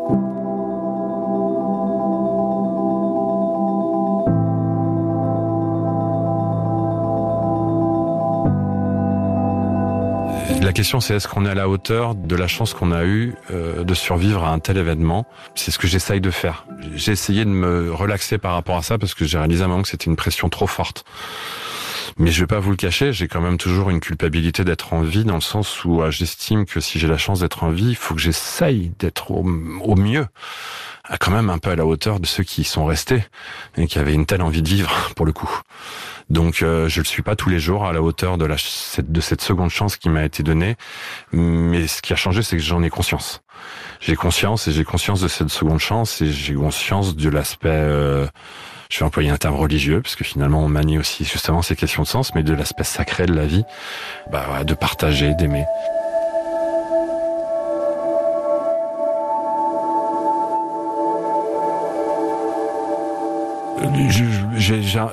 La 10.62 10.74
question 10.74 11.02
c'est 11.02 11.16
est-ce 11.16 11.28
qu'on 11.28 11.46
est 11.46 11.50
à 11.50 11.56
la 11.56 11.68
hauteur 11.68 12.16
de 12.16 12.36
la 12.36 12.48
chance 12.48 12.74
qu'on 12.74 12.92
a 12.92 13.04
eue 13.04 13.36
euh, 13.52 13.84
de 13.84 13.94
survivre 13.94 14.46
à 14.46 14.52
un 14.52 14.60
tel 14.60 14.78
événement? 14.78 15.26
C'est 15.56 15.72
ce 15.72 15.78
que 15.78 15.88
j'essaye 15.88 16.22
de 16.22 16.32
faire. 16.32 16.66
J'ai 16.94 17.12
essayé 17.12 17.44
de 17.44 17.50
me 17.50 17.92
relaxer 17.92 18.38
par 18.38 18.54
rapport 18.54 18.78
à 18.78 18.82
ça 18.82 18.98
parce 18.98 19.14
que 19.14 19.26
j'ai 19.26 19.38
réalisé 19.38 19.64
à 19.64 19.66
un 19.66 19.68
moment 19.70 19.82
que 19.82 19.90
c'était 19.90 20.06
une 20.06 20.16
pression 20.16 20.50
trop 20.50 20.68
forte. 20.68 21.04
Mais 22.18 22.32
je 22.32 22.42
vais 22.42 22.48
pas 22.48 22.60
vous 22.60 22.72
le 22.72 22.76
cacher, 22.76 23.14
j'ai 23.14 23.28
quand 23.28 23.42
même 23.42 23.58
toujours 23.58 23.90
une 23.90 24.00
culpabilité 24.00 24.64
d'être 24.64 24.94
en 24.94 25.02
vie 25.02 25.24
dans 25.24 25.36
le 25.36 25.42
sens 25.42 25.84
où 25.86 26.02
euh, 26.02 26.12
j'estime 26.12 26.66
que 26.66 26.80
si 26.80 27.00
j'ai 27.00 27.08
la 27.08 27.18
chance 27.18 27.40
d'être 27.42 27.64
en 27.64 27.70
vie, 27.70 27.90
il 27.90 27.96
faut 27.96 28.16
que 28.16 28.22
j'essaye 28.22 28.92
d'être 29.00 29.32
au, 29.32 29.44
mieux, 29.44 30.28
quand 31.20 31.32
même 31.32 31.50
un 31.50 31.58
peu 31.58 31.72
à 31.72 31.76
la 31.76 31.86
hauteur 31.86 32.20
de 32.20 32.26
ceux 32.26 32.44
qui 32.44 32.64
sont 32.64 32.86
restés 32.86 33.24
et 33.78 33.88
qui 33.88 34.00
avaient 34.00 34.14
une 34.14 34.26
telle 34.26 34.42
envie 34.42 34.62
de 34.62 34.70
vivre 34.70 35.12
pour 35.16 35.26
le 35.26 35.34
coup. 35.34 35.50
Donc 36.30 36.62
euh, 36.62 36.88
je 36.88 37.02
ne 37.02 37.06
suis 37.06 37.24
pas 37.24 37.36
tous 37.36 37.50
les 37.50 37.60
jours 37.60 37.86
à 37.86 37.92
la 37.92 38.02
hauteur 38.02 38.38
de, 38.38 38.46
la, 38.46 38.56
de 38.98 39.22
cette 39.22 39.42
seconde 39.42 39.70
chance 39.70 39.98
qui 39.98 40.08
m'a 40.08 40.24
été 40.24 40.44
donnée, 40.44 40.78
mais 41.34 41.88
ce 41.88 42.02
qui 42.02 42.14
a 42.14 42.16
changé, 42.16 42.42
c'est 42.42 42.56
que 42.56 42.64
j'en 42.64 42.82
ai 42.84 42.90
conscience. 42.90 43.42
J'ai 44.00 44.16
conscience 44.16 44.68
et 44.68 44.72
j'ai 44.72 44.84
conscience 44.84 45.22
de 45.22 45.28
cette 45.28 45.50
seconde 45.50 45.80
chance 45.80 46.22
et 46.22 46.32
j'ai 46.32 46.54
conscience 46.54 47.16
de 47.16 47.30
l'aspect 47.30 47.70
euh, 47.70 48.28
je 48.92 49.00
vais 49.00 49.06
employer 49.06 49.30
un 49.30 49.38
terme 49.38 49.56
religieux, 49.56 50.02
parce 50.02 50.16
que 50.16 50.26
finalement 50.26 50.60
on 50.60 50.68
manie 50.68 50.98
aussi 50.98 51.24
justement 51.24 51.62
ces 51.62 51.78
questions 51.78 52.04
de 52.04 52.08
sens, 52.08 52.36
mais 52.36 52.44
de 52.44 52.54
l'aspect 52.54 52.84
sacré 52.84 53.26
de 53.26 53.34
la 53.34 53.46
vie, 53.46 53.64
bah, 54.30 54.64
de 54.66 54.74
partager, 54.74 55.34
d'aimer. 55.34 55.66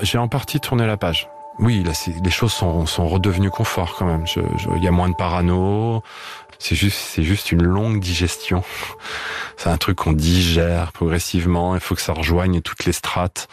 J'ai 0.01 0.17
en 0.17 0.27
partie 0.27 0.59
tourné 0.59 0.85
la 0.85 0.97
page. 0.97 1.29
Oui, 1.57 1.83
là, 1.83 1.91
les 2.23 2.29
choses 2.29 2.53
sont, 2.53 2.85
sont 2.85 3.07
redevenues 3.07 3.49
confort 3.49 3.95
quand 3.97 4.05
même. 4.05 4.25
Il 4.75 4.83
y 4.83 4.87
a 4.87 4.91
moins 4.91 5.09
de 5.09 5.15
parano. 5.15 6.03
C'est 6.59 6.75
juste, 6.75 6.97
c'est 6.97 7.23
juste 7.23 7.51
une 7.51 7.63
longue 7.63 7.99
digestion. 7.99 8.63
C'est 9.57 9.69
un 9.69 9.77
truc 9.77 9.97
qu'on 9.97 10.13
digère 10.13 10.91
progressivement. 10.91 11.73
Il 11.73 11.81
faut 11.81 11.95
que 11.95 12.01
ça 12.01 12.13
rejoigne 12.13 12.61
toutes 12.61 12.85
les 12.85 12.91
strates. 12.91 13.47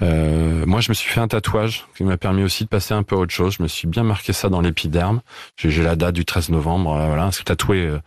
Euh, 0.00 0.64
moi, 0.66 0.80
je 0.80 0.88
me 0.88 0.94
suis 0.94 1.10
fait 1.10 1.20
un 1.20 1.28
tatouage 1.28 1.86
qui 1.96 2.04
m'a 2.04 2.16
permis 2.16 2.42
aussi 2.42 2.64
de 2.64 2.68
passer 2.68 2.94
un 2.94 3.02
peu 3.02 3.14
à 3.16 3.18
autre 3.18 3.32
chose. 3.32 3.56
Je 3.58 3.62
me 3.62 3.68
suis 3.68 3.86
bien 3.86 4.02
marqué 4.02 4.32
ça 4.32 4.48
dans 4.48 4.60
l'épiderme. 4.60 5.20
J'ai 5.56 5.82
la 5.82 5.94
date 5.94 6.14
du 6.14 6.24
13 6.24 6.48
novembre. 6.48 6.94
Voilà, 7.06 7.30
c'est 7.32 7.44
tatoué 7.44 7.86
euh, 7.86 7.98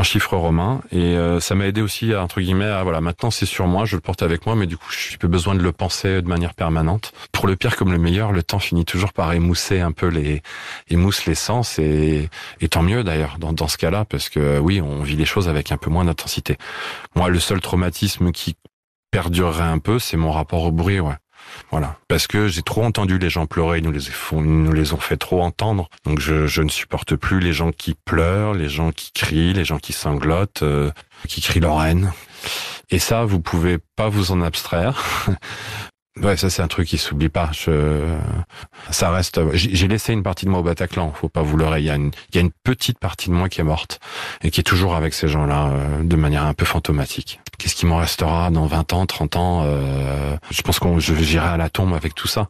en 0.00 0.02
chiffres 0.02 0.34
romains 0.34 0.80
et 0.92 1.14
ça 1.40 1.54
m'a 1.54 1.66
aidé 1.66 1.82
aussi 1.82 2.14
à 2.14 2.22
entre 2.22 2.40
guillemets 2.40 2.64
à 2.64 2.82
voilà 2.82 3.02
maintenant 3.02 3.30
c'est 3.30 3.44
sur 3.44 3.66
moi, 3.66 3.84
je 3.84 3.96
le 3.96 4.00
porte 4.00 4.22
avec 4.22 4.46
moi, 4.46 4.56
mais 4.56 4.66
du 4.66 4.78
coup 4.78 4.90
je 4.90 5.18
plus 5.18 5.28
besoin 5.28 5.54
de 5.54 5.60
le 5.60 5.72
penser 5.72 6.22
de 6.22 6.28
manière 6.28 6.54
permanente. 6.54 7.12
Pour 7.32 7.46
le 7.46 7.54
pire 7.54 7.76
comme 7.76 7.92
le 7.92 7.98
meilleur, 7.98 8.32
le 8.32 8.42
temps 8.42 8.58
finit 8.58 8.86
toujours 8.86 9.12
par 9.12 9.30
émousser 9.34 9.80
un 9.80 9.92
peu 9.92 10.06
les 10.06 10.42
émousse 10.88 11.26
les 11.26 11.34
sens 11.34 11.78
et, 11.78 12.30
et 12.62 12.68
tant 12.68 12.82
mieux 12.82 13.04
d'ailleurs 13.04 13.36
dans, 13.38 13.52
dans 13.52 13.68
ce 13.68 13.76
cas-là 13.76 14.06
parce 14.06 14.30
que 14.30 14.58
oui 14.58 14.80
on 14.80 15.02
vit 15.02 15.16
les 15.16 15.26
choses 15.26 15.48
avec 15.50 15.70
un 15.70 15.76
peu 15.76 15.90
moins 15.90 16.06
d'intensité. 16.06 16.56
Moi 17.14 17.28
le 17.28 17.38
seul 17.38 17.60
traumatisme 17.60 18.32
qui 18.32 18.56
perdurerait 19.10 19.64
un 19.64 19.78
peu, 19.78 19.98
c'est 19.98 20.16
mon 20.16 20.32
rapport 20.32 20.64
au 20.64 20.72
bruit, 20.72 21.00
ouais. 21.00 21.16
Voilà, 21.70 21.96
parce 22.08 22.26
que 22.26 22.48
j'ai 22.48 22.62
trop 22.62 22.84
entendu 22.84 23.18
les 23.18 23.30
gens 23.30 23.46
pleurer, 23.46 23.78
ils 23.78 23.84
nous 23.84 23.92
les, 23.92 24.00
nous 24.32 24.72
les 24.72 24.92
ont 24.92 24.98
fait 24.98 25.16
trop 25.16 25.42
entendre. 25.42 25.88
Donc 26.04 26.18
je, 26.18 26.46
je, 26.46 26.62
ne 26.62 26.68
supporte 26.68 27.14
plus 27.14 27.38
les 27.38 27.52
gens 27.52 27.70
qui 27.70 27.94
pleurent, 27.94 28.54
les 28.54 28.68
gens 28.68 28.90
qui 28.90 29.12
crient, 29.12 29.52
les 29.52 29.64
gens 29.64 29.78
qui 29.78 29.92
sanglotent, 29.92 30.62
euh, 30.62 30.90
qui 31.28 31.40
crient 31.40 31.60
leur 31.60 31.82
haine. 31.82 32.12
Et 32.90 32.98
ça, 32.98 33.24
vous 33.24 33.40
pouvez 33.40 33.78
pas 33.94 34.08
vous 34.08 34.32
en 34.32 34.42
abstraire. 34.42 35.26
Ouais, 36.22 36.36
ça 36.36 36.50
c'est 36.50 36.60
un 36.60 36.68
truc 36.68 36.86
qui 36.86 36.98
s'oublie 36.98 37.30
pas. 37.30 37.50
Je... 37.52 38.14
Ça 38.90 39.10
reste. 39.10 39.40
J'ai 39.54 39.88
laissé 39.88 40.12
une 40.12 40.22
partie 40.22 40.44
de 40.44 40.50
moi 40.50 40.60
au 40.60 40.62
Bataclan. 40.62 41.12
Faut 41.12 41.30
pas 41.30 41.42
vous 41.42 41.56
leurrer. 41.56 41.80
Il 41.80 41.86
y 41.86 41.90
a 41.90 41.94
une, 41.94 42.10
il 42.30 42.34
y 42.34 42.38
a 42.38 42.42
une 42.42 42.50
petite 42.50 42.98
partie 42.98 43.30
de 43.30 43.34
moi 43.34 43.48
qui 43.48 43.60
est 43.60 43.64
morte 43.64 44.00
et 44.42 44.50
qui 44.50 44.60
est 44.60 44.64
toujours 44.64 44.94
avec 44.94 45.14
ces 45.14 45.28
gens-là 45.28 45.68
euh, 45.68 46.02
de 46.02 46.16
manière 46.16 46.44
un 46.44 46.52
peu 46.52 46.66
fantomatique. 46.66 47.40
Qu'est-ce 47.58 47.74
qui 47.74 47.86
m'en 47.86 47.96
restera 47.96 48.50
dans 48.50 48.66
20 48.66 48.92
ans, 48.92 49.06
30 49.06 49.36
ans 49.36 49.62
euh, 49.64 50.36
Je 50.50 50.60
pense 50.62 50.78
qu'on 50.78 50.98
je 50.98 51.14
j'irai 51.14 51.48
à 51.48 51.56
la 51.56 51.70
tombe 51.70 51.94
avec 51.94 52.14
tout 52.14 52.28
ça. 52.28 52.48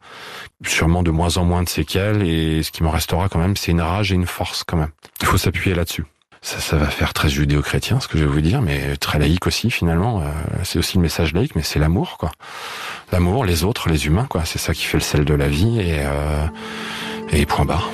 Sûrement 0.66 1.02
de 1.02 1.10
moins 1.10 1.36
en 1.36 1.44
moins 1.44 1.62
de 1.62 1.68
séquelles 1.68 2.22
et 2.22 2.62
ce 2.64 2.72
qui 2.72 2.82
m'en 2.82 2.90
restera 2.90 3.28
quand 3.28 3.38
même, 3.38 3.56
c'est 3.56 3.70
une 3.70 3.82
rage 3.82 4.10
et 4.10 4.14
une 4.16 4.26
force 4.26 4.64
quand 4.64 4.76
même. 4.76 4.90
Il 5.20 5.26
faut 5.26 5.38
s'appuyer 5.38 5.76
là-dessus. 5.76 6.04
Ça, 6.42 6.76
va 6.78 6.86
faire 6.86 7.12
très 7.12 7.28
judéo-chrétien, 7.28 8.00
ce 8.00 8.08
que 8.08 8.16
je 8.16 8.24
vais 8.24 8.30
vous 8.30 8.40
dire, 8.40 8.62
mais 8.62 8.96
très 8.96 9.18
laïque 9.18 9.46
aussi 9.46 9.70
finalement. 9.70 10.20
Euh, 10.20 10.24
c'est 10.64 10.78
aussi 10.78 10.96
le 10.96 11.02
message 11.02 11.34
laïque, 11.34 11.54
mais 11.54 11.62
c'est 11.62 11.78
l'amour, 11.78 12.16
quoi. 12.18 12.32
L'amour, 13.12 13.44
les 13.44 13.62
autres, 13.62 13.90
les 13.90 14.06
humains, 14.06 14.26
quoi. 14.28 14.46
C'est 14.46 14.58
ça 14.58 14.72
qui 14.72 14.84
fait 14.84 14.96
le 14.96 15.02
sel 15.02 15.26
de 15.26 15.34
la 15.34 15.48
vie 15.48 15.80
et, 15.80 15.98
euh, 15.98 16.46
et 17.30 17.44
point 17.44 17.66
barre. 17.66 17.90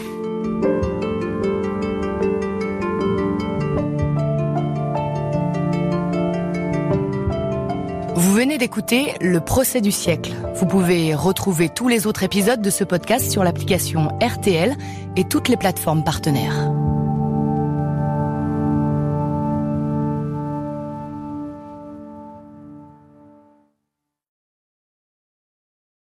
Vous 8.14 8.32
venez 8.32 8.58
d'écouter 8.58 9.14
Le 9.20 9.40
procès 9.40 9.80
du 9.80 9.90
siècle. 9.90 10.32
Vous 10.54 10.66
pouvez 10.66 11.16
retrouver 11.16 11.68
tous 11.68 11.88
les 11.88 12.06
autres 12.06 12.22
épisodes 12.22 12.62
de 12.62 12.70
ce 12.70 12.84
podcast 12.84 13.28
sur 13.28 13.42
l'application 13.42 14.16
RTL 14.22 14.76
et 15.16 15.24
toutes 15.24 15.48
les 15.48 15.56
plateformes 15.56 16.04
partenaires. 16.04 16.75